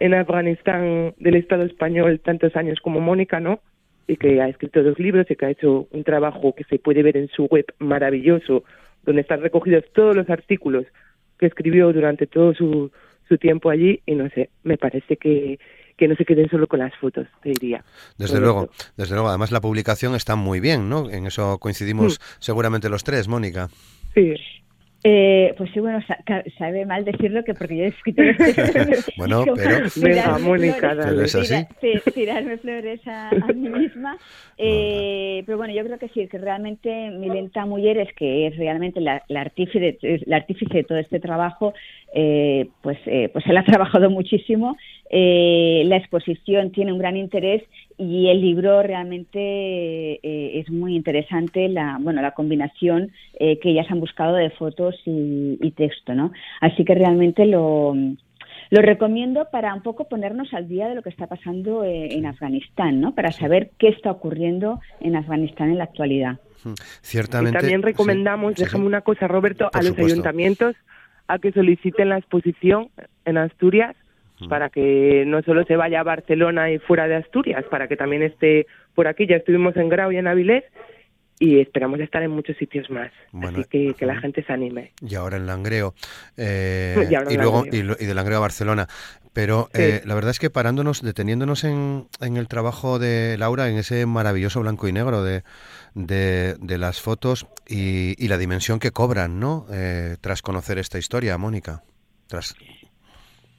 en 0.00 0.14
Afganistán 0.14 1.14
del 1.18 1.36
Estado 1.36 1.62
español 1.62 2.18
tantos 2.18 2.56
años 2.56 2.80
como 2.80 2.98
Mónica, 2.98 3.38
¿no? 3.38 3.60
Y 4.08 4.16
que 4.16 4.40
ha 4.40 4.48
escrito 4.48 4.82
dos 4.82 4.98
libros 4.98 5.30
y 5.30 5.36
que 5.36 5.46
ha 5.46 5.50
hecho 5.50 5.86
un 5.92 6.02
trabajo 6.02 6.56
que 6.56 6.64
se 6.64 6.80
puede 6.80 7.04
ver 7.04 7.16
en 7.16 7.28
su 7.28 7.44
web 7.44 7.66
maravilloso, 7.78 8.64
donde 9.04 9.22
están 9.22 9.42
recogidos 9.42 9.84
todos 9.92 10.16
los 10.16 10.28
artículos 10.28 10.86
que 11.38 11.46
escribió 11.46 11.92
durante 11.92 12.26
todo 12.26 12.52
su, 12.52 12.90
su 13.28 13.38
tiempo 13.38 13.70
allí 13.70 14.00
y 14.06 14.16
no 14.16 14.28
sé, 14.30 14.50
me 14.64 14.76
parece 14.76 15.16
que, 15.16 15.60
que 16.02 16.08
no 16.08 16.16
se 16.16 16.24
queden 16.24 16.50
solo 16.50 16.66
con 16.66 16.80
las 16.80 16.92
fotos, 16.96 17.28
te 17.44 17.50
diría. 17.50 17.84
Desde 18.18 18.40
luego, 18.40 18.68
desde 18.96 19.14
luego. 19.14 19.28
Además 19.28 19.52
la 19.52 19.60
publicación 19.60 20.16
está 20.16 20.34
muy 20.34 20.58
bien, 20.58 20.88
¿no? 20.88 21.08
En 21.08 21.26
eso 21.26 21.58
coincidimos 21.58 22.18
mm. 22.18 22.22
seguramente 22.40 22.88
los 22.88 23.04
tres, 23.04 23.28
Mónica. 23.28 23.68
Sí. 24.12 24.34
Eh, 25.04 25.54
pues 25.56 25.70
sí, 25.72 25.78
bueno, 25.78 26.00
sabe 26.58 26.86
mal 26.86 27.04
decirlo 27.04 27.44
que 27.44 27.54
porque 27.54 27.76
yo 27.76 27.84
he 27.84 27.88
escrito 27.88 28.22
Bueno, 29.16 29.44
pero... 29.54 29.86
Venga, 29.96 30.38
Mónica, 30.38 30.92
es 31.22 31.34
así. 31.36 31.66
tirarme 32.12 32.56
flores 32.58 33.00
a, 33.06 33.30
mí 33.54 33.68
misma. 33.68 34.18
Eh, 34.64 35.42
pero 35.44 35.58
bueno, 35.58 35.74
yo 35.74 35.82
creo 35.82 35.98
que 35.98 36.08
sí, 36.10 36.28
que 36.28 36.38
realmente 36.38 37.10
Milenta 37.10 37.66
Mulleres, 37.66 38.10
que 38.14 38.46
es 38.46 38.56
realmente 38.56 39.00
la, 39.00 39.24
la, 39.26 39.40
artífice, 39.40 39.98
la 40.26 40.36
artífice 40.36 40.74
de 40.74 40.84
todo 40.84 40.98
este 40.98 41.18
trabajo, 41.18 41.74
eh, 42.14 42.68
pues, 42.82 42.98
eh, 43.06 43.30
pues 43.32 43.46
él 43.46 43.56
ha 43.56 43.64
trabajado 43.64 44.10
muchísimo. 44.10 44.76
Eh, 45.10 45.82
la 45.86 45.96
exposición 45.96 46.70
tiene 46.70 46.92
un 46.92 46.98
gran 46.98 47.16
interés 47.16 47.62
y 47.98 48.28
el 48.28 48.40
libro 48.40 48.82
realmente 48.82 49.38
eh, 50.22 50.60
es 50.60 50.70
muy 50.70 50.96
interesante 50.96 51.68
la 51.68 51.98
bueno 52.00 52.22
la 52.22 52.32
combinación 52.32 53.12
que 53.38 53.70
ellas 53.70 53.86
han 53.90 54.00
buscado 54.00 54.36
de 54.36 54.50
fotos 54.50 54.94
y, 55.04 55.58
y, 55.60 55.72
texto, 55.72 56.14
¿no? 56.14 56.32
Así 56.60 56.84
que 56.84 56.94
realmente 56.94 57.44
lo 57.44 57.94
lo 58.70 58.80
recomiendo 58.80 59.48
para 59.50 59.74
un 59.74 59.82
poco 59.82 60.08
ponernos 60.08 60.54
al 60.54 60.68
día 60.68 60.88
de 60.88 60.94
lo 60.94 61.02
que 61.02 61.10
está 61.10 61.26
pasando 61.26 61.84
en 61.84 62.24
Afganistán, 62.24 63.00
¿no? 63.00 63.14
Para 63.14 63.32
saber 63.32 63.72
qué 63.78 63.88
está 63.88 64.10
ocurriendo 64.10 64.80
en 65.00 65.16
Afganistán 65.16 65.70
en 65.70 65.78
la 65.78 65.84
actualidad. 65.84 66.38
Ciertamente. 67.02 67.58
Y 67.58 67.60
también 67.60 67.82
recomendamos, 67.82 68.54
déjame 68.54 68.86
una 68.86 69.02
cosa, 69.02 69.28
Roberto, 69.28 69.68
a 69.72 69.82
los 69.82 69.98
ayuntamientos 69.98 70.76
a 71.32 71.38
que 71.38 71.50
soliciten 71.50 72.10
la 72.10 72.18
exposición 72.18 72.90
en 73.24 73.38
Asturias 73.38 73.96
para 74.48 74.68
que 74.70 75.24
no 75.26 75.40
solo 75.42 75.64
se 75.64 75.76
vaya 75.76 76.00
a 76.00 76.02
Barcelona 76.02 76.70
y 76.70 76.78
fuera 76.78 77.06
de 77.06 77.14
Asturias, 77.14 77.64
para 77.70 77.86
que 77.88 77.96
también 77.96 78.22
esté 78.22 78.66
por 78.94 79.06
aquí. 79.06 79.26
Ya 79.26 79.36
estuvimos 79.36 79.76
en 79.76 79.88
Grau 79.88 80.12
y 80.12 80.16
en 80.16 80.26
Avilés 80.26 80.64
y 81.42 81.58
esperamos 81.58 81.98
estar 81.98 82.22
en 82.22 82.30
muchos 82.30 82.56
sitios 82.56 82.88
más. 82.88 83.10
Así 83.42 83.64
que 83.64 83.94
que 83.94 84.06
la 84.06 84.16
gente 84.20 84.44
se 84.44 84.52
anime. 84.52 84.92
Y 85.00 85.16
ahora 85.16 85.38
en 85.38 85.46
Langreo. 85.46 85.92
Eh, 86.36 87.08
y, 87.30 87.36
luego 87.36 87.64
Y, 87.66 87.82
de 87.82 88.14
Langreo 88.14 88.38
a 88.38 88.42
Barcelona. 88.42 88.86
Pero 89.32 89.68
eh, 89.74 90.02
la 90.04 90.14
verdad 90.14 90.30
es 90.30 90.38
que 90.38 90.50
parándonos, 90.50 91.02
deteniéndonos 91.02 91.64
en, 91.64 92.06
en 92.20 92.36
el 92.36 92.46
trabajo 92.46 93.00
de 93.00 93.36
Laura, 93.38 93.68
en 93.68 93.76
ese 93.76 94.06
maravilloso 94.06 94.60
blanco 94.60 94.86
y 94.86 94.92
negro 94.92 95.24
de, 95.24 95.42
de, 95.94 96.54
de 96.60 96.78
las 96.78 97.00
fotos 97.00 97.48
y, 97.66 98.14
y, 98.24 98.28
la 98.28 98.38
dimensión 98.38 98.78
que 98.78 98.92
cobran, 98.92 99.40
¿no? 99.40 99.66
Eh, 99.72 100.18
tras 100.20 100.42
conocer 100.42 100.78
esta 100.78 100.98
historia, 100.98 101.36
Mónica. 101.38 101.82
Tras... 102.28 102.54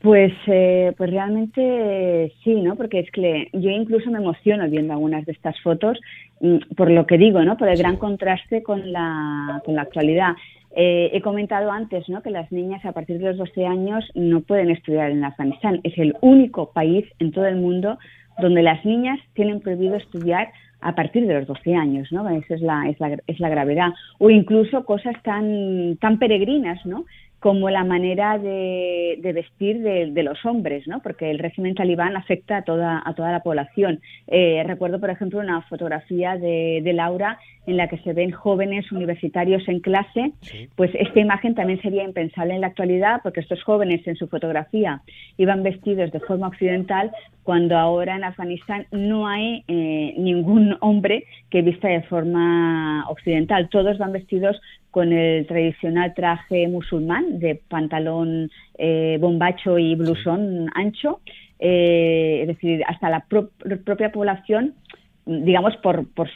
Pues, 0.04 0.34
eh, 0.48 0.94
pues 0.98 1.10
realmente 1.10 2.34
sí, 2.44 2.56
¿no? 2.56 2.76
Porque 2.76 3.00
es 3.00 3.10
que 3.12 3.48
yo 3.54 3.70
incluso 3.70 4.12
me 4.12 4.18
emociono 4.18 4.70
viendo 4.70 4.92
algunas 4.92 5.26
de 5.26 5.32
estas 5.32 5.58
fotos 5.62 5.98
mm, 6.42 6.76
por 6.76 6.92
lo 6.92 7.08
que 7.08 7.18
digo, 7.18 7.42
¿no? 7.42 7.56
Por 7.56 7.70
el 7.70 7.78
gran 7.78 7.96
contraste 7.96 8.64
con 8.64 8.92
la, 8.92 9.62
con 9.64 9.76
la 9.76 9.84
actualidad. 9.84 10.34
Eh, 10.76 11.12
he 11.14 11.22
comentado 11.22 11.72
antes 11.72 12.10
¿no? 12.10 12.22
que 12.22 12.32
las 12.32 12.52
niñas 12.52 12.84
a 12.84 12.92
partir 12.92 13.18
de 13.18 13.28
los 13.28 13.38
12 13.38 13.66
años 13.66 14.04
no 14.14 14.42
pueden 14.42 14.72
estudiar 14.72 15.10
en 15.10 15.24
Afganistán. 15.24 15.80
Es 15.84 15.98
el 15.98 16.16
único 16.20 16.74
país 16.74 17.06
en 17.20 17.32
todo 17.32 17.46
el 17.46 17.56
mundo 17.56 17.98
donde 18.42 18.62
las 18.62 18.84
niñas 18.84 19.20
tienen 19.36 19.62
prohibido 19.62 19.96
estudiar 19.96 20.50
a 20.82 20.96
partir 20.96 21.26
de 21.28 21.36
los 21.36 21.48
12 21.48 21.76
años, 21.76 22.12
¿no? 22.12 22.30
Esa 22.30 22.56
es 22.56 22.62
la, 22.62 22.90
es 22.90 23.00
la, 23.00 23.18
es 23.26 23.40
la 23.40 23.48
gravedad. 23.48 23.94
O 24.20 24.30
incluso 24.30 24.84
cosas 24.84 25.16
tan, 25.24 25.96
tan 26.02 26.20
peregrinas, 26.20 26.86
¿no? 26.86 27.06
Como 27.44 27.70
la 27.70 27.84
manera 27.84 28.40
de, 28.40 29.20
vestir 29.36 29.82
de, 29.82 30.24
los 30.24 30.46
hombres, 30.46 30.88
¿no? 30.88 31.02
porque 31.02 31.30
el 31.30 31.40
régimen 31.40 31.76
talibán 31.76 32.16
afecta 32.16 32.56
a 32.56 32.62
toda, 32.62 33.04
a 33.06 33.14
toda 33.16 33.34
la 33.34 33.44
población. 33.44 34.00
Eh, 34.28 34.64
recuerdo, 34.66 35.02
por 35.02 35.10
ejemplo, 35.10 35.42
una 35.42 35.62
fotografía 35.64 36.38
de, 36.38 36.90
Laura 36.94 37.38
en 37.66 37.78
la 37.78 37.88
que 37.88 37.98
se 38.00 38.14
ven 38.14 38.32
jóvenes 38.32 38.92
universitarios 38.92 39.68
en 39.68 39.80
clase, 39.80 40.32
pues 40.76 40.92
esta 40.94 41.20
imagen 41.20 41.56
también 41.56 41.82
sería 41.82 42.04
impensable 42.04 42.56
en 42.56 42.62
la 42.62 42.68
actualidad 42.68 43.22
porque 43.24 43.40
estos 43.40 43.64
jóvenes 43.64 44.06
en 44.06 44.16
su 44.16 44.28
fotografía 44.28 45.02
iban 45.38 45.64
vestidos 45.64 46.12
de 46.12 46.20
forma 46.20 46.48
occidental 46.48 47.12
cuando 47.44 47.78
ahora 47.78 48.16
en 48.16 48.24
Afganistán 48.24 48.88
no 48.92 49.28
hay 49.28 49.64
eh, 49.68 50.14
ningún 50.18 50.78
hombre 50.80 51.26
que 51.50 51.62
vista 51.62 51.88
de 51.90 52.02
forma 52.04 53.06
occidental, 53.10 53.70
todos 53.70 53.98
van 53.98 54.14
vestidos 54.14 54.60
con 54.92 55.12
el 55.12 55.46
tradicional 55.48 56.14
traje 56.14 56.68
musulmán 56.68 57.40
de 57.40 57.56
pantalón 57.68 58.52
eh, 58.78 59.18
bombacho 59.20 59.78
y 59.78 59.96
blusón 59.96 60.70
ancho, 60.76 61.20
eh, 61.60 62.40
es 62.42 62.48
decir, 62.48 62.84
hasta 62.88 63.10
la 63.10 63.26
propia 63.26 64.12
población, 64.12 64.76
digamos, 65.26 65.76
por, 65.78 66.08
por, 66.14 66.30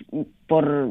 por, 0.47 0.89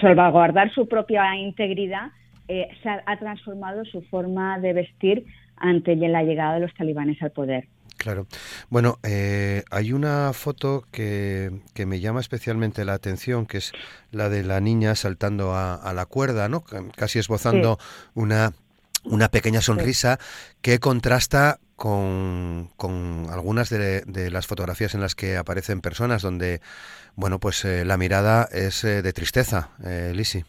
salvaguardar 0.00 0.72
su 0.72 0.86
propia 0.86 1.36
integridad, 1.36 2.10
eh, 2.48 2.68
se 2.82 2.88
ha 2.88 3.16
transformado 3.18 3.84
su 3.84 4.02
forma 4.02 4.58
de 4.58 4.72
vestir 4.72 5.26
ante 5.56 5.96
la 5.96 6.22
llegada 6.22 6.54
de 6.54 6.60
los 6.60 6.74
talibanes 6.74 7.22
al 7.22 7.30
poder. 7.30 7.68
Claro. 7.96 8.26
Bueno, 8.68 8.98
eh, 9.04 9.62
hay 9.70 9.92
una 9.92 10.32
foto 10.32 10.84
que, 10.90 11.50
que, 11.72 11.86
me 11.86 12.00
llama 12.00 12.20
especialmente 12.20 12.84
la 12.84 12.94
atención, 12.94 13.46
que 13.46 13.58
es 13.58 13.72
la 14.10 14.28
de 14.28 14.42
la 14.42 14.60
niña 14.60 14.96
saltando 14.96 15.54
a, 15.54 15.92
la 15.94 16.06
cuerda, 16.06 16.48
¿no? 16.48 16.64
Casi 16.96 17.20
esbozando 17.20 17.78
una, 18.14 18.54
una 19.04 19.28
pequeña 19.28 19.60
sonrisa 19.60 20.18
que 20.62 20.78
contrasta 20.78 21.58
con, 21.76 22.68
con 22.76 23.26
algunas 23.32 23.68
de, 23.68 24.30
las 24.30 24.46
fotografías 24.46 24.94
en 24.94 25.00
las 25.00 25.14
que 25.14 25.36
aparecen 25.36 25.80
personas 25.80 26.22
donde, 26.22 26.60
bueno, 27.16 27.40
pues 27.40 27.64
eh, 27.64 27.84
la 27.84 27.96
mirada 27.96 28.46
es 28.52 28.84
eh, 28.84 29.02
de 29.02 29.12
tristeza, 29.12 29.70
eh, 29.84 30.12
Lisi. 30.14 30.44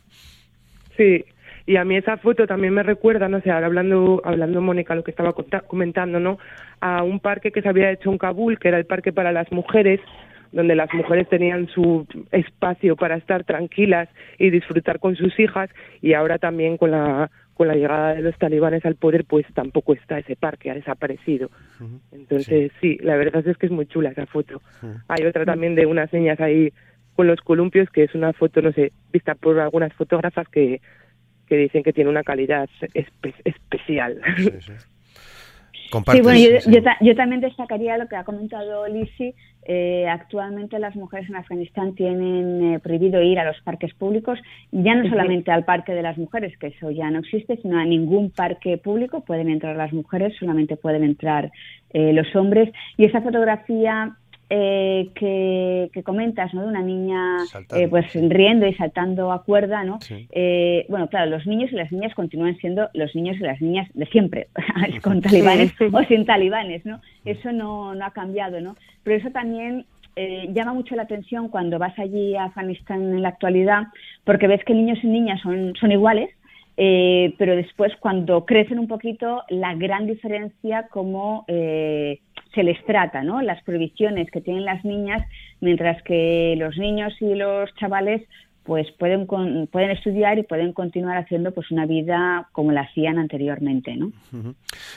Sí, 0.95 1.25
Y 1.65 1.77
a 1.77 1.86
mí 1.86 1.98
esa 1.98 2.17
foto 2.17 2.45
también 2.45 2.74
me 2.74 2.83
recuerda, 2.83 3.29
no 3.29 3.41
sé, 3.41 3.50
ahora 3.50 3.65
hablando, 3.65 4.22
hablando 4.24 4.62
Mónica, 4.62 4.93
lo 4.93 5.03
que 5.03 5.12
estaba 5.12 5.33
comentando, 5.67 6.19
¿no? 6.19 6.38
A 6.81 7.01
un 7.01 7.19
parque 7.19 7.51
que 7.51 7.63
se 7.63 7.69
había 7.69 7.89
hecho 7.89 8.12
en 8.12 8.19
Kabul, 8.19 8.60
que 8.60 8.67
era 8.67 8.77
el 8.77 8.86
parque 8.86 9.12
para 9.12 9.31
las 9.31 9.51
mujeres, 9.51 10.01
donde 10.51 10.75
las 10.75 10.93
mujeres 10.93 11.27
tenían 11.29 11.67
su 11.69 12.05
espacio 12.31 12.95
para 12.95 13.15
estar 13.15 13.43
tranquilas 13.43 14.07
y 14.38 14.51
disfrutar 14.51 15.00
con 15.00 15.15
sus 15.15 15.39
hijas, 15.39 15.72
y 16.00 16.13
ahora 16.13 16.38
también 16.38 16.77
con 16.77 16.91
la 16.91 17.31
con 17.53 17.67
la 17.67 17.75
llegada 17.75 18.15
de 18.15 18.22
los 18.22 18.38
talibanes 18.38 18.86
al 18.86 18.95
poder, 18.95 19.25
pues 19.25 19.45
tampoco 19.53 19.93
está 19.93 20.19
ese 20.19 20.36
parque, 20.36 20.72
ha 20.72 20.75
desaparecido. 20.75 21.50
Entonces, 22.12 22.72
sí. 22.81 22.98
la 23.01 23.15
verdad 23.15 23.48
es 23.48 23.57
que 23.57 23.67
es 23.67 23.72
muy 23.72 23.86
chula 23.86 24.10
esa 24.10 24.25
foto. 24.25 24.62
Hay 25.07 25.25
otra 25.25 25.45
también 25.45 25.75
de 25.75 25.86
unas 25.86 26.12
niñas 26.12 26.39
ahí 26.39 26.74
con 27.15 27.27
los 27.27 27.41
columpios, 27.41 27.89
que 27.89 28.03
es 28.03 28.15
una 28.15 28.33
foto, 28.33 28.62
no 28.62 28.72
sé, 28.72 28.91
vista 29.12 29.36
por 29.36 29.60
algunas 29.60 29.93
fotógrafas 29.93 30.48
que, 30.48 30.81
que 31.48 31.57
dicen 31.57 31.83
que 31.83 31.93
tiene 31.93 32.10
una 32.10 32.24
calidad 32.24 32.69
especial. 33.43 34.22
Sí, 34.38 34.72
bueno, 36.22 36.40
yo, 36.40 36.82
yo, 37.02 37.16
también 37.16 37.42
destacaría 37.42 37.98
lo 37.98 38.08
que 38.08 38.16
ha 38.16 38.24
comentado 38.24 38.88
Lisi. 38.88 39.34
Eh, 39.66 40.08
actualmente 40.10 40.78
las 40.78 40.96
mujeres 40.96 41.30
en 41.30 41.38
Afganistán 41.38 41.96
tienen 41.96 42.74
eh, 42.74 42.80
prohibido 42.80 43.22
ir 43.22 43.40
a 43.40 43.46
los 43.46 43.62
parques 43.62 43.94
públicos, 43.94 44.38
ya 44.72 44.94
no 44.94 45.10
solamente 45.10 45.52
al 45.52 45.64
parque 45.64 45.94
de 45.94 46.02
las 46.02 46.18
mujeres, 46.18 46.58
que 46.58 46.68
eso 46.68 46.92
ya 46.92 47.10
no 47.10 47.20
existe, 47.20 47.58
sino 47.62 47.80
a 47.80 47.86
ningún 47.86 48.30
parque 48.30 48.78
público 48.78 49.22
pueden 49.22 49.50
entrar 49.50 49.78
las 49.78 49.94
mujeres, 49.94 50.36
solamente 50.38 50.76
pueden 50.76 51.04
entrar 51.04 51.52
eh, 51.92 52.12
los 52.12 52.36
hombres. 52.36 52.74
Y 52.98 53.06
esa 53.06 53.22
fotografía 53.22 54.18
eh, 54.50 55.10
que, 55.16 56.04
comentas, 56.04 56.54
¿no? 56.54 56.62
De 56.62 56.68
una 56.68 56.82
niña 56.82 57.38
eh, 57.76 57.88
pues 57.88 58.06
riendo 58.14 58.68
y 58.68 58.74
saltando 58.76 59.32
a 59.32 59.44
cuerda, 59.44 59.84
¿no? 59.84 60.00
Eh, 60.32 60.86
bueno, 60.90 61.08
claro, 61.08 61.32
los 61.32 61.48
niños 61.48 61.72
y 61.72 61.76
las 61.76 61.92
niñas 61.92 62.14
continúan 62.14 62.58
siendo 62.58 62.90
los 62.94 63.16
niños 63.16 63.38
y 63.38 63.44
las 63.44 63.62
niñas 63.62 63.90
de 63.94 64.06
siempre, 64.08 64.48
con 65.02 65.22
talibanes 65.22 65.74
o 65.92 66.04
sin 66.04 66.26
talibanes, 66.26 66.86
¿no? 66.86 67.02
Eso 67.26 67.52
no, 67.52 67.96
no 67.96 68.06
ha 68.06 68.12
cambiado, 68.12 68.60
¿no? 68.62 68.76
Pero 69.04 69.18
eso 69.18 69.32
también 69.32 69.86
llama 70.50 70.74
mucho 70.76 70.96
la 70.96 71.04
atención 71.04 71.48
cuando 71.48 71.80
vas 71.80 71.98
allí 71.98 72.36
a 72.36 72.44
Afganistán 72.44 73.02
en 73.02 73.24
la 73.24 73.30
actualidad, 73.30 73.88
porque 74.24 74.46
ves 74.46 74.64
que 74.64 74.76
niños 74.76 75.00
y 75.02 75.08
niñas 75.08 75.42
son, 75.42 75.74
son 75.80 75.92
iguales, 75.92 76.30
pero 76.76 77.56
después 77.56 77.92
cuando 78.00 78.46
crecen 78.46 78.78
un 78.78 78.88
poquito, 78.88 79.42
la 79.50 79.74
gran 79.74 80.06
diferencia 80.06 80.88
como 80.92 81.46
se 82.53 82.63
les 82.63 82.83
trata, 82.86 83.24
¿no? 83.24 83.41
Las 83.41 83.62
prohibiciones 83.63 84.29
que 84.31 84.41
tienen 84.41 84.65
las 84.65 84.83
niñas, 84.86 85.25
mientras 85.60 86.01
que 86.03 86.55
los 86.57 86.77
niños 86.77 87.13
y 87.22 87.36
los 87.36 87.74
chavales 87.75 88.22
pues 88.63 88.89
pueden 88.91 89.27
pueden 89.27 89.91
estudiar 89.91 90.39
y 90.39 90.43
pueden 90.43 90.72
continuar 90.72 91.17
haciendo 91.17 91.51
pues 91.51 91.69
una 91.69 91.86
vida 91.86 92.48
como 92.53 92.72
la 92.72 92.81
hacían 92.81 93.19
anteriormente, 93.19 93.95
¿no? 93.95 94.13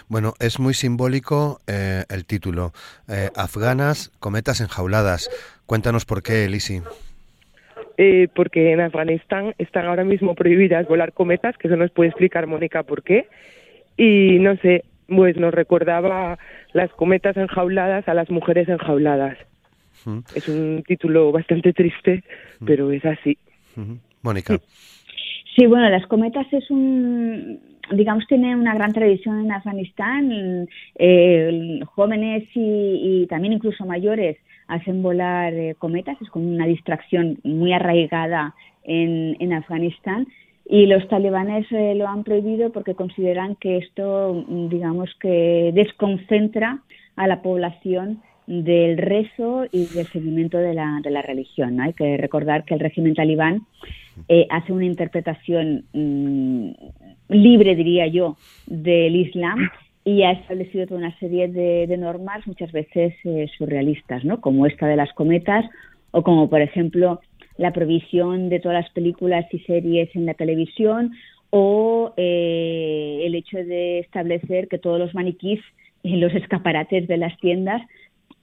Bueno, 0.09 0.35
es 0.39 0.61
muy 0.61 0.73
simbólico 0.73 1.61
eh, 1.67 2.05
el 2.09 2.25
título, 2.27 2.73
eh, 3.09 3.31
Afganas, 3.35 4.13
cometas 4.21 4.61
enjauladas. 4.61 5.29
Cuéntanos 5.67 6.05
por 6.05 6.23
qué, 6.23 6.49
Lisi. 6.49 6.81
Eh, 7.99 8.29
porque 8.35 8.73
en 8.73 8.81
Afganistán 8.81 9.55
están 9.59 9.87
ahora 9.87 10.05
mismo 10.05 10.35
prohibidas 10.35 10.87
volar 10.87 11.13
cometas, 11.13 11.57
que 11.57 11.67
eso 11.67 11.77
nos 11.77 11.91
puede 11.91 12.11
explicar 12.11 12.47
Mónica 12.47 12.85
por 12.85 13.03
qué. 13.03 13.27
Y 13.97 14.39
no 14.39 14.57
sé, 14.59 14.85
pues 15.09 15.37
nos 15.37 15.55
recordaba 15.55 16.39
las 16.73 16.91
cometas 16.93 17.37
enjauladas 17.37 18.09
a 18.09 18.15
las 18.15 18.31
mujeres 18.31 18.69
enjauladas. 18.69 19.39
Es 20.35 20.49
un 20.49 20.85
título 20.87 21.33
bastante 21.33 21.73
triste, 21.73 22.23
pero 22.65 22.93
es 22.93 23.05
así. 23.05 23.37
Mónica. 24.23 24.59
Sí, 25.57 25.67
bueno, 25.67 25.89
las 25.89 26.07
cometas 26.07 26.47
es 26.53 26.71
un, 26.71 27.59
digamos, 27.93 28.27
tiene 28.27 28.55
una 28.55 28.75
gran 28.75 28.93
tradición 28.93 29.45
en 29.45 29.53
Afganistán. 29.53 30.69
Eh, 30.97 31.81
jóvenes 31.87 32.45
y, 32.55 33.27
también 33.29 33.55
incluso 33.55 33.85
mayores 33.85 34.37
hacen 34.69 35.03
volar 35.03 35.55
eh, 35.55 35.77
cometas, 35.79 36.21
es 36.21 36.29
como 36.29 36.49
una 36.49 36.67
distracción 36.67 37.39
muy 37.43 37.73
arraigada 37.73 38.55
en, 38.85 39.37
en 39.41 39.53
Afganistán 39.53 40.27
y 40.69 40.87
los 40.87 41.07
talibanes 41.09 41.67
eh, 41.71 41.95
lo 41.95 42.09
han 42.09 42.25
prohibido 42.25 42.71
porque 42.71 42.95
consideran 42.95 43.57
que 43.57 43.79
esto, 43.79 44.45
mm, 44.49 44.69
digamos, 44.69 45.11
que 45.21 45.71
desconcentra 45.75 46.81
a 47.15 47.27
la 47.27 47.43
población 47.43 48.23
del 48.47 48.99
rezo 48.99 49.65
y 49.73 49.87
del 49.87 50.07
seguimiento 50.07 50.59
de 50.59 50.75
la, 50.75 51.01
de 51.03 51.11
la 51.11 51.23
religión. 51.23 51.81
Hay 51.81 51.93
que 51.93 52.17
recordar 52.17 52.65
que 52.65 52.75
el 52.75 52.81
régimen 52.81 53.15
talibán 53.15 53.63
eh, 54.29 54.47
hace 54.51 54.73
una 54.73 54.85
interpretación 54.85 55.85
mm, 55.93 56.71
libre, 57.29 57.75
diría 57.75 58.07
yo, 58.07 58.37
del 58.67 59.17
Islam 59.17 59.71
y 60.05 60.23
ha 60.23 60.33
establecido 60.33 60.87
toda 60.87 61.01
una 61.01 61.19
serie 61.19 61.49
de, 61.49 61.97
normas, 61.97 62.47
muchas 62.47 62.71
veces 62.71 63.15
eh, 63.25 63.49
surrealistas, 63.59 64.25
¿no? 64.25 64.41
como 64.41 64.67
esta 64.67 64.87
de 64.87 64.97
las 64.97 65.13
cometas 65.13 65.65
o 66.13 66.23
como, 66.23 66.49
por 66.49 66.61
ejemplo, 66.61 67.21
la 67.59 67.73
provisión 67.73 68.49
de 68.49 68.61
todas 68.61 68.83
las 68.83 68.93
películas 68.93 69.47
y 69.53 69.59
series 69.61 70.15
en 70.15 70.27
la 70.27 70.35
televisión 70.35 71.13
o 71.51 72.13
eh, 72.17 73.23
el 73.25 73.35
hecho 73.35 73.59
de 73.59 74.01
establecer 74.01 74.69
que 74.69 74.79
todos 74.79 74.99
los 74.99 75.15
maniquís 75.15 75.61
en 76.03 76.21
los 76.21 76.35
escaparates 76.35 77.09
de 77.09 77.17
las 77.17 77.39
tiendas 77.39 77.83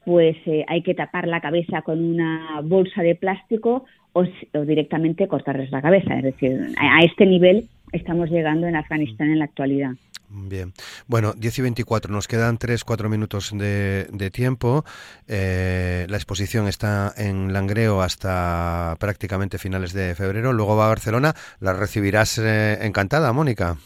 pues 0.06 0.36
eh, 0.46 0.66
hay 0.68 0.82
que 0.82 0.96
tapar 0.96 1.28
la 1.28 1.42
cabeza 1.42 1.82
con 1.82 2.04
una 2.04 2.62
bolsa 2.64 3.02
de 3.02 3.16
plástico 3.16 3.86
o, 4.14 4.24
directamente 4.66 5.28
cortarles 5.28 5.72
la 5.72 5.82
cabeza. 5.82 6.16
Es 6.18 6.24
decir, 6.24 6.60
a 6.78 7.00
este 7.04 7.26
nivel 7.26 7.66
estamos 7.92 8.30
llegando 8.30 8.68
en 8.68 8.76
Afganistán 8.76 9.32
en 9.32 9.40
la 9.40 9.46
actualidad. 9.46 9.92
Bien. 10.36 10.74
Bueno, 11.06 11.34
10 11.38 11.60
y 11.60 11.62
24, 11.62 12.12
nos 12.12 12.28
quedan 12.28 12.58
3-4 12.58 13.08
minutos 13.08 13.52
de, 13.54 14.32
tiempo. 14.34 14.84
Eh, 15.28 16.08
la 16.10 16.18
exposición 16.18 16.68
está 16.68 17.14
en 17.16 17.54
Langreo 17.54 18.02
hasta 18.02 18.98
prácticamente 19.00 19.60
finales 19.60 19.94
de 19.94 20.16
febrero. 20.16 20.52
Luego 20.52 20.76
va 20.76 20.86
a 20.86 20.90
Barcelona. 20.90 21.36
La 21.60 21.74
recibirás 21.74 22.40
eh, 22.40 22.80
encantada, 22.82 23.32
Mónica. 23.32 23.78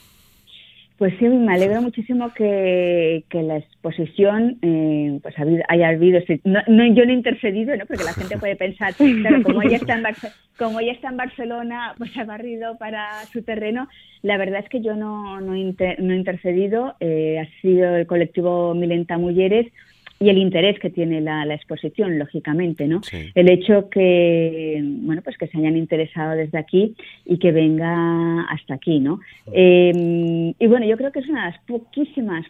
Pues 0.98 1.14
sí, 1.20 1.26
me 1.26 1.54
alegro 1.54 1.80
muchísimo 1.84 2.34
que, 2.34 3.24
la 3.32 3.58
exposición 3.58 4.58
eh, 4.64 5.20
pues 5.22 5.36
haya 5.70 5.90
habido, 5.90 6.20
no, 6.44 6.62
yo 6.68 7.06
no 7.06 7.12
he 7.12 7.16
intercedido, 7.16 7.76
¿no? 7.76 7.86
porque 7.86 8.04
la 8.04 8.14
gente 8.14 8.38
puede 8.40 8.56
pensar, 8.56 8.96
claro, 9.22 9.44
como 9.44 9.62
ella 9.62 9.78
está 9.78 9.94
en, 9.94 10.04
como 10.58 10.80
ella 10.80 10.94
está 10.94 11.10
en 11.10 11.18
Barcelona, 11.18 11.94
pues 12.00 12.18
ha 12.18 12.24
barrido 12.24 12.80
para 12.80 13.24
su 13.32 13.44
terreno. 13.44 13.88
La 14.24 14.38
verdad 14.38 14.62
es 14.64 14.70
que 14.70 14.82
yo 14.82 14.96
no, 14.96 15.40
no, 15.40 15.54
he 15.54 15.60
intercedido, 15.60 16.96
eh, 17.00 17.40
ha 17.40 17.62
sido 17.62 17.96
el 17.96 18.08
colectivo 18.08 18.74
Milenta 18.74 19.20
Mujeres 19.20 19.72
y 20.20 20.30
el 20.30 20.38
interés 20.38 20.80
que 20.80 20.90
tiene 20.90 21.22
la, 21.22 21.44
exposición, 21.54 22.18
lógicamente, 22.18 22.88
¿no? 22.88 23.02
El 23.36 23.50
hecho 23.50 23.90
que, 23.90 24.82
bueno, 24.84 25.22
pues 25.22 25.38
que 25.38 25.48
se 25.48 25.58
hayan 25.58 25.78
interesado 25.78 26.36
desde 26.36 26.58
aquí 26.58 26.96
y 27.26 27.38
que 27.38 27.52
venga 27.52 28.42
hasta 28.44 28.76
aquí, 28.76 29.00
¿no? 29.00 29.20
Em, 29.52 30.54
y 30.58 30.68
bueno, 30.68 30.86
yo 30.86 30.98
creo 30.98 31.12
que 31.12 31.20
es 31.20 31.30
una 31.30 31.46
de 31.46 31.52
las 31.52 31.62
poquísimas, 31.66 32.46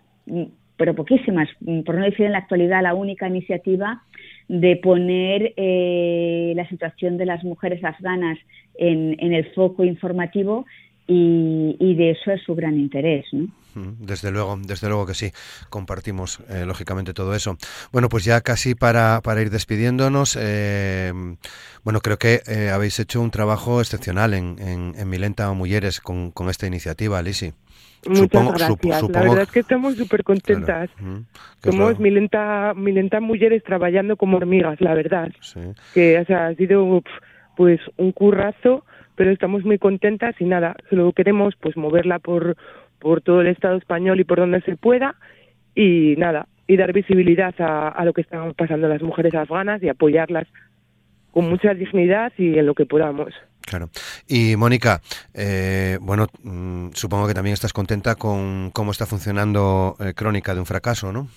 pero 0.77 0.95
poquísimas, 0.95 1.49
por 1.85 1.95
no 1.95 2.05
decir 2.05 2.25
en 2.25 2.33
la 2.33 2.39
actualidad 2.39 2.83
la 2.83 2.93
única 2.93 3.27
iniciativa 3.27 4.01
de 4.47 4.77
poner 4.77 5.53
eh, 5.57 6.53
la 6.55 6.67
situación 6.69 7.17
de 7.17 7.25
las 7.25 7.43
mujeres 7.43 7.83
afganas 7.83 8.37
en, 8.75 9.17
en 9.19 9.33
el 9.33 9.45
foco 9.53 9.83
informativo 9.83 10.65
y, 11.07 11.75
y 11.79 11.95
de 11.95 12.11
eso 12.11 12.31
es 12.31 12.41
su 12.43 12.53
gran 12.55 12.77
interés, 12.77 13.25
¿no? 13.31 13.47
Desde 13.99 14.31
luego, 14.31 14.57
desde 14.59 14.87
luego 14.87 15.05
que 15.05 15.13
sí, 15.13 15.31
compartimos 15.69 16.39
eh, 16.49 16.65
lógicamente 16.65 17.13
todo 17.13 17.35
eso. 17.35 17.57
Bueno, 17.91 18.09
pues 18.09 18.25
ya 18.25 18.41
casi 18.41 18.73
para, 18.73 19.21
para 19.21 19.41
ir 19.41 19.51
despidiéndonos, 19.51 20.37
eh, 20.39 21.13
bueno, 21.83 21.99
creo 22.01 22.17
que 22.17 22.41
eh, 22.47 22.71
habéis 22.73 22.99
hecho 22.99 23.21
un 23.21 23.29
trabajo 23.29 23.79
excepcional 23.79 24.33
en, 24.33 24.55
en, 24.59 24.93
en 24.97 25.09
Milenta 25.09 25.51
Mujeres 25.53 26.01
con, 26.01 26.31
con 26.31 26.49
esta 26.49 26.65
iniciativa, 26.65 27.21
Lisi. 27.21 27.53
Muchas 28.07 28.47
gracias. 28.47 29.09
la 29.09 29.21
verdad 29.21 29.41
es 29.41 29.51
que 29.51 29.59
estamos 29.59 29.95
súper 29.95 30.23
contentas. 30.23 30.89
Somos 31.63 31.99
Milenta, 31.99 32.73
Milenta 32.75 33.19
Mujeres 33.19 33.63
trabajando 33.63 34.15
como 34.15 34.37
hormigas, 34.37 34.79
la 34.81 34.93
verdad. 34.93 35.31
Que 35.93 36.19
o 36.19 36.25
sea, 36.25 36.47
ha 36.47 36.55
sido 36.55 37.03
pues 37.55 37.79
un 37.97 38.11
currazo, 38.11 38.85
pero 39.17 39.31
estamos 39.31 39.65
muy 39.65 39.77
contentas 39.77 40.35
y 40.39 40.45
nada, 40.45 40.77
solo 40.89 41.11
queremos 41.11 41.55
pues 41.59 41.75
moverla 41.75 42.19
por 42.19 42.55
por 42.99 43.21
todo 43.21 43.41
el 43.41 43.47
Estado 43.47 43.77
español 43.77 44.19
y 44.19 44.23
por 44.23 44.39
donde 44.39 44.61
se 44.61 44.75
pueda 44.75 45.15
y 45.75 46.15
nada, 46.17 46.47
y 46.67 46.77
dar 46.77 46.93
visibilidad 46.93 47.53
a, 47.59 48.03
lo 48.05 48.13
que 48.13 48.21
están 48.21 48.53
pasando 48.53 48.87
las 48.87 49.01
mujeres 49.01 49.33
afganas 49.35 49.81
y 49.83 49.89
apoyarlas 49.89 50.47
con 51.31 51.49
mucha 51.49 51.73
dignidad 51.73 52.33
y 52.37 52.57
en 52.57 52.65
lo 52.65 52.73
que 52.73 52.85
podamos. 52.85 53.33
Claro. 53.61 53.89
Y 54.27 54.55
Mónica, 54.55 55.01
eh, 55.33 55.97
bueno, 56.01 56.27
mm, 56.41 56.89
supongo 56.93 57.27
que 57.27 57.33
también 57.33 57.53
estás 57.53 57.73
contenta 57.73 58.15
con 58.15 58.71
cómo 58.71 58.91
está 58.91 59.05
funcionando 59.05 59.95
eh, 59.99 60.13
Crónica 60.15 60.53
de 60.53 60.61
un 60.61 60.65
fracaso, 60.65 61.11
¿no? 61.11 61.27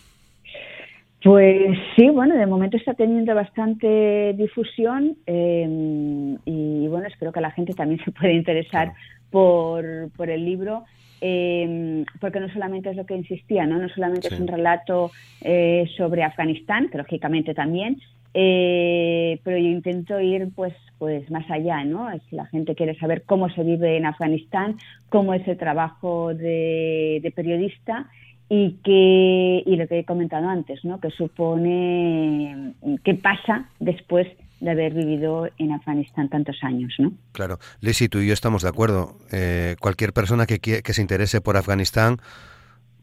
Pues 1.22 1.76
sí, 1.96 2.09
bueno, 2.09 2.35
de 2.35 2.46
momento 2.46 2.78
está 2.78 2.94
teniendo 2.94 3.35
bastante 3.35 4.33
difusión 4.38 5.18
em, 5.26 6.38
y 6.46 6.88
bueno, 6.88 7.09
espero 7.09 7.30
que 7.30 7.42
la 7.42 7.50
gente 7.50 7.74
también 7.74 8.00
se 8.04 8.11
pueda 8.11 8.33
interesar 8.33 8.92
por, 9.30 10.11
por 10.16 10.30
el 10.30 10.44
libro. 10.44 10.85
Eh, 11.22 12.02
porque 12.18 12.40
no 12.40 12.50
solamente 12.50 12.88
es 12.88 12.96
lo 12.96 13.04
que 13.04 13.14
insistía, 13.14 13.66
no, 13.66 13.76
no 13.76 13.90
solamente 13.90 14.28
es 14.28 14.40
un 14.40 14.46
relato 14.46 15.11
eh, 15.42 15.85
sobre 15.94 16.22
Afganistán, 16.22 16.88
que 16.88 16.96
lógicamente 16.96 17.52
también, 17.52 18.00
eh, 18.33 19.38
pero 19.44 19.59
yo 19.59 19.68
intento 19.68 20.18
ir 20.18 20.48
pues 20.54 20.72
pues 20.98 21.30
más 21.30 21.50
allá, 21.50 21.85
¿no? 21.85 22.09
Si 22.28 22.37
la 22.37 22.46
gente 22.46 22.74
quiere 22.74 22.94
saber 22.98 23.24
cómo 23.24 23.48
se 23.50 23.62
vive 23.64 23.96
en 23.96 24.06
Afganistán, 24.06 24.76
cómo 25.09 25.35
es 25.35 25.46
el 25.48 25.56
trabajo 25.56 26.35
de, 26.35 27.20
de 27.22 27.30
periodista 27.30 28.09
y 28.51 28.73
que 28.83 29.63
y 29.65 29.77
lo 29.77 29.87
que 29.87 30.01
he 30.01 30.05
comentado 30.05 30.49
antes, 30.49 30.85
¿no? 30.85 31.01
Que 31.01 31.11
supone 31.11 32.75
qué 33.05 33.15
pasa 33.15 33.71
después 33.79 34.27
de 34.59 34.71
haber 34.71 34.93
vivido 34.93 35.49
en 35.57 35.73
Afganistán 35.73 36.29
tantos 36.29 36.59
años, 36.63 36.93
¿no? 36.99 37.13
Claro, 37.33 37.59
Lisi, 37.81 38.09
tú 38.09 38.19
y 38.19 38.27
yo 38.27 38.35
estamos 38.35 38.63
de 38.63 38.69
acuerdo. 38.69 39.17
Eh, 39.33 39.77
cualquier 39.81 40.13
persona 40.13 40.47
que, 40.47 40.59
que 40.59 40.93
se 40.93 41.01
interese 41.01 41.41
por 41.41 41.57
Afganistán, 41.57 42.19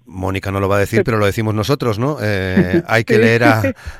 Mónica 0.08 0.52
no 0.52 0.60
lo 0.60 0.70
va 0.70 0.78
a 0.78 0.80
decir, 0.80 1.04
pero 1.04 1.18
lo 1.18 1.26
decimos 1.26 1.54
nosotros, 1.54 2.00
¿no? 2.00 2.18
Eh, 2.22 2.82
hay 2.88 3.04
que 3.04 3.18
leer, 3.18 3.44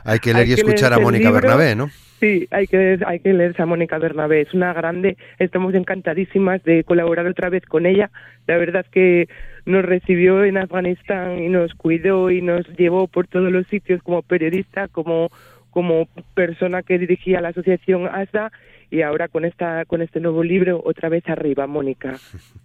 hay 0.04 0.20
que 0.20 0.34
leer 0.34 0.48
y 0.48 0.54
escuchar 0.54 0.94
a 0.94 1.00
Mónica 1.00 1.30
Bernabé, 1.32 1.76
¿no? 1.76 1.90
Sí, 2.20 2.48
hay 2.50 2.66
que, 2.66 2.98
hay 3.06 3.20
que 3.20 3.32
leerse 3.34 3.62
a 3.62 3.68
Mónica 3.68 4.00
Bernabé. 4.00 4.42
Es 4.42 4.54
una 4.54 4.74
grande, 4.74 5.18
estamos 5.38 5.76
encantadísimas 5.76 6.64
de 6.64 6.84
colaborar 6.84 7.28
otra 7.28 7.50
vez 7.50 7.64
con 7.66 7.86
ella. 7.86 8.10
La 8.48 8.58
verdad 8.58 8.84
es 8.86 8.92
que 8.92 9.30
nos 9.66 9.86
recibió 9.86 10.44
en 10.44 10.58
Afganistán 10.58 11.44
y 11.44 11.50
nos 11.50 11.76
cuidó 11.76 12.32
y 12.32 12.42
nos 12.42 12.66
llevó 12.78 13.08
por 13.08 13.28
todos 13.28 13.52
los 13.52 13.68
sitios 13.68 14.02
como 14.02 14.24
periodista, 14.24 14.88
como 14.88 15.30
como 15.70 16.08
persona 16.34 16.82
que 16.82 16.98
dirigía 16.98 17.40
la 17.40 17.50
asociación 17.50 18.08
ASA 18.08 18.52
y 18.90 19.02
ahora 19.02 19.28
con 19.28 19.46
esta 19.46 19.86
con 19.86 20.02
este 20.02 20.20
nuevo 20.20 20.44
libro 20.44 20.82
otra 20.84 21.10
vez 21.10 21.28
arriba 21.28 21.68
Mónica 21.68 22.16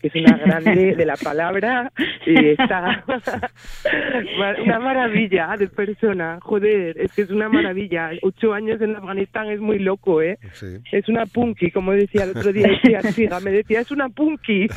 que 0.00 0.08
es 0.08 0.14
una 0.14 0.36
grande 0.36 0.94
de 0.94 1.04
la 1.06 1.16
palabra 1.16 1.92
y 2.26 2.50
está 2.50 3.04
una 4.64 4.78
maravilla 4.78 5.56
de 5.58 5.68
persona. 5.68 6.38
Joder 6.42 6.98
es 6.98 7.12
que 7.12 7.22
es 7.22 7.30
una 7.30 7.48
maravilla. 7.48 8.10
Ocho 8.22 8.52
años 8.52 8.80
en 8.80 8.96
Afganistán 8.96 9.48
es 9.48 9.60
muy 9.60 9.78
loco 9.78 10.22
eh 10.22 10.38
es 10.92 11.08
una 11.08 11.26
punky 11.26 11.70
como 11.70 11.92
decía 11.92 12.24
el 12.24 12.30
otro 12.30 12.52
día 12.52 12.68
decía 13.02 13.40
me 13.40 13.50
decía 13.50 13.80
es 13.80 13.90
una 13.90 14.08
punky. 14.08 14.68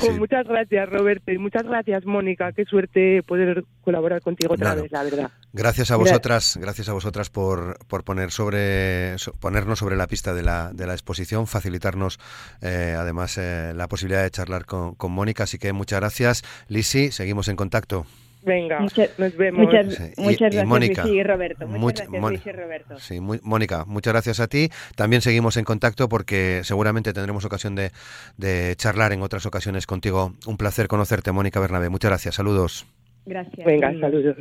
Pues 0.00 0.18
muchas 0.18 0.46
gracias 0.46 0.88
Roberto 0.88 1.32
y 1.32 1.38
muchas 1.38 1.64
gracias 1.64 2.04
Mónica. 2.04 2.52
Qué 2.52 2.64
suerte 2.64 3.22
poder 3.26 3.64
colaborar 3.82 4.20
contigo 4.20 4.54
otra 4.54 4.74
vez 4.74 4.90
la 4.92 5.02
verdad 5.02 5.30
gracias 5.54 5.90
a 5.90 5.96
vosotras 5.96 6.58
gracias 6.60 6.90
a 6.90 6.92
vosotras 6.92 7.30
por 7.30 7.78
por 7.86 8.04
poner 8.04 8.30
sobre 8.30 9.16
ponernos 9.40 9.78
sobre 9.78 9.96
la 9.96 10.06
pista 10.06 10.34
de 10.34 10.42
la, 10.42 10.72
de 10.72 10.86
la 10.86 10.92
exposición, 10.92 11.46
facilitarnos 11.46 12.18
eh, 12.60 12.94
además 12.98 13.38
eh, 13.38 13.72
la 13.74 13.88
posibilidad 13.88 14.22
de 14.22 14.30
charlar 14.30 14.66
con, 14.66 14.94
con 14.94 15.12
Mónica. 15.12 15.44
Así 15.44 15.58
que 15.58 15.72
muchas 15.72 16.00
gracias, 16.00 16.42
Lisi. 16.68 17.10
Seguimos 17.10 17.48
en 17.48 17.56
contacto. 17.56 18.06
Venga, 18.42 18.80
nos 18.80 19.36
vemos. 19.38 19.66
Muchas, 19.66 19.98
gracias, 20.38 20.66
Mónica, 20.66 21.08
y 21.08 21.22
Roberto. 21.22 21.66
Muchas 21.66 22.10
gracias, 22.10 22.46
y 22.46 22.52
Roberto. 22.52 22.98
Sí, 22.98 23.18
Mónica, 23.20 23.86
muchas 23.86 24.12
gracias 24.12 24.38
a 24.38 24.48
ti. 24.48 24.68
También 24.96 25.22
seguimos 25.22 25.56
en 25.56 25.64
contacto 25.64 26.10
porque 26.10 26.60
seguramente 26.62 27.14
tendremos 27.14 27.46
ocasión 27.46 27.74
de, 27.74 27.90
de 28.36 28.74
charlar 28.76 29.12
en 29.12 29.22
otras 29.22 29.46
ocasiones 29.46 29.86
contigo. 29.86 30.34
Un 30.46 30.58
placer 30.58 30.88
conocerte, 30.88 31.32
Mónica 31.32 31.58
Bernabé. 31.58 31.88
Muchas 31.88 32.10
gracias. 32.10 32.34
Saludos. 32.34 32.86
Gracias. 33.24 33.64
Venga, 33.64 33.98
saludos. 33.98 34.36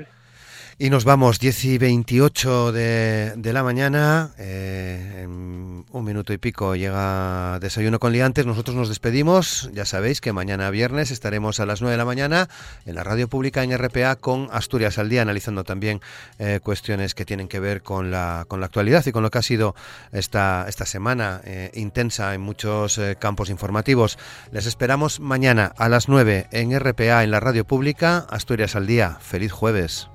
Y 0.80 0.90
nos 0.90 1.06
vamos, 1.06 1.40
10 1.40 1.66
y 1.66 1.78
28 1.78 2.72
de, 2.72 3.34
de 3.36 3.54
la 3.54 3.64
mañana, 3.64 4.32
eh, 4.40 5.22
en 5.24 5.86
un 5.92 6.04
minuto 6.04 6.34
y 6.34 6.40
pico 6.40 6.76
llega 6.76 7.60
Desayuno 7.60 8.00
con 8.00 8.12
Liantes, 8.12 8.48
nosotros 8.48 8.76
nos 8.76 8.90
despedimos, 8.90 9.70
ya 9.72 9.86
sabéis 9.86 10.20
que 10.20 10.34
mañana 10.34 10.72
viernes 10.72 11.12
estaremos 11.12 11.60
a 11.60 11.68
las 11.68 11.82
9 11.82 11.92
de 11.92 11.98
la 11.98 12.06
mañana 12.06 12.50
en 12.88 12.96
la 12.96 13.04
radio 13.04 13.28
pública 13.28 13.64
en 13.64 13.78
RPA 13.78 14.16
con 14.16 14.50
Asturias 14.52 14.98
al 14.98 15.10
día, 15.10 15.22
analizando 15.22 15.64
también 15.64 16.02
eh, 16.40 16.60
cuestiones 16.64 17.14
que 17.14 17.24
tienen 17.24 17.48
que 17.48 17.60
ver 17.60 17.84
con 17.84 18.10
la, 18.10 18.46
con 18.48 18.60
la 18.60 18.66
actualidad 18.66 19.06
y 19.06 19.12
con 19.12 19.22
lo 19.22 19.30
que 19.30 19.38
ha 19.38 19.44
sido 19.44 19.76
esta, 20.12 20.66
esta 20.68 20.88
semana 20.88 21.42
eh, 21.44 21.70
intensa 21.76 22.34
en 22.34 22.42
muchos 22.42 23.00
campos 23.20 23.52
informativos. 23.52 24.18
Les 24.52 24.66
esperamos 24.66 25.20
mañana 25.20 25.72
a 25.78 25.88
las 25.88 26.10
9 26.10 26.48
en 26.50 26.80
RPA 26.80 27.24
en 27.24 27.30
la 27.30 27.40
radio 27.40 27.64
pública, 27.64 28.26
Asturias 28.30 28.76
al 28.76 28.88
día. 28.88 29.20
Feliz 29.22 29.52
jueves. 29.52 30.10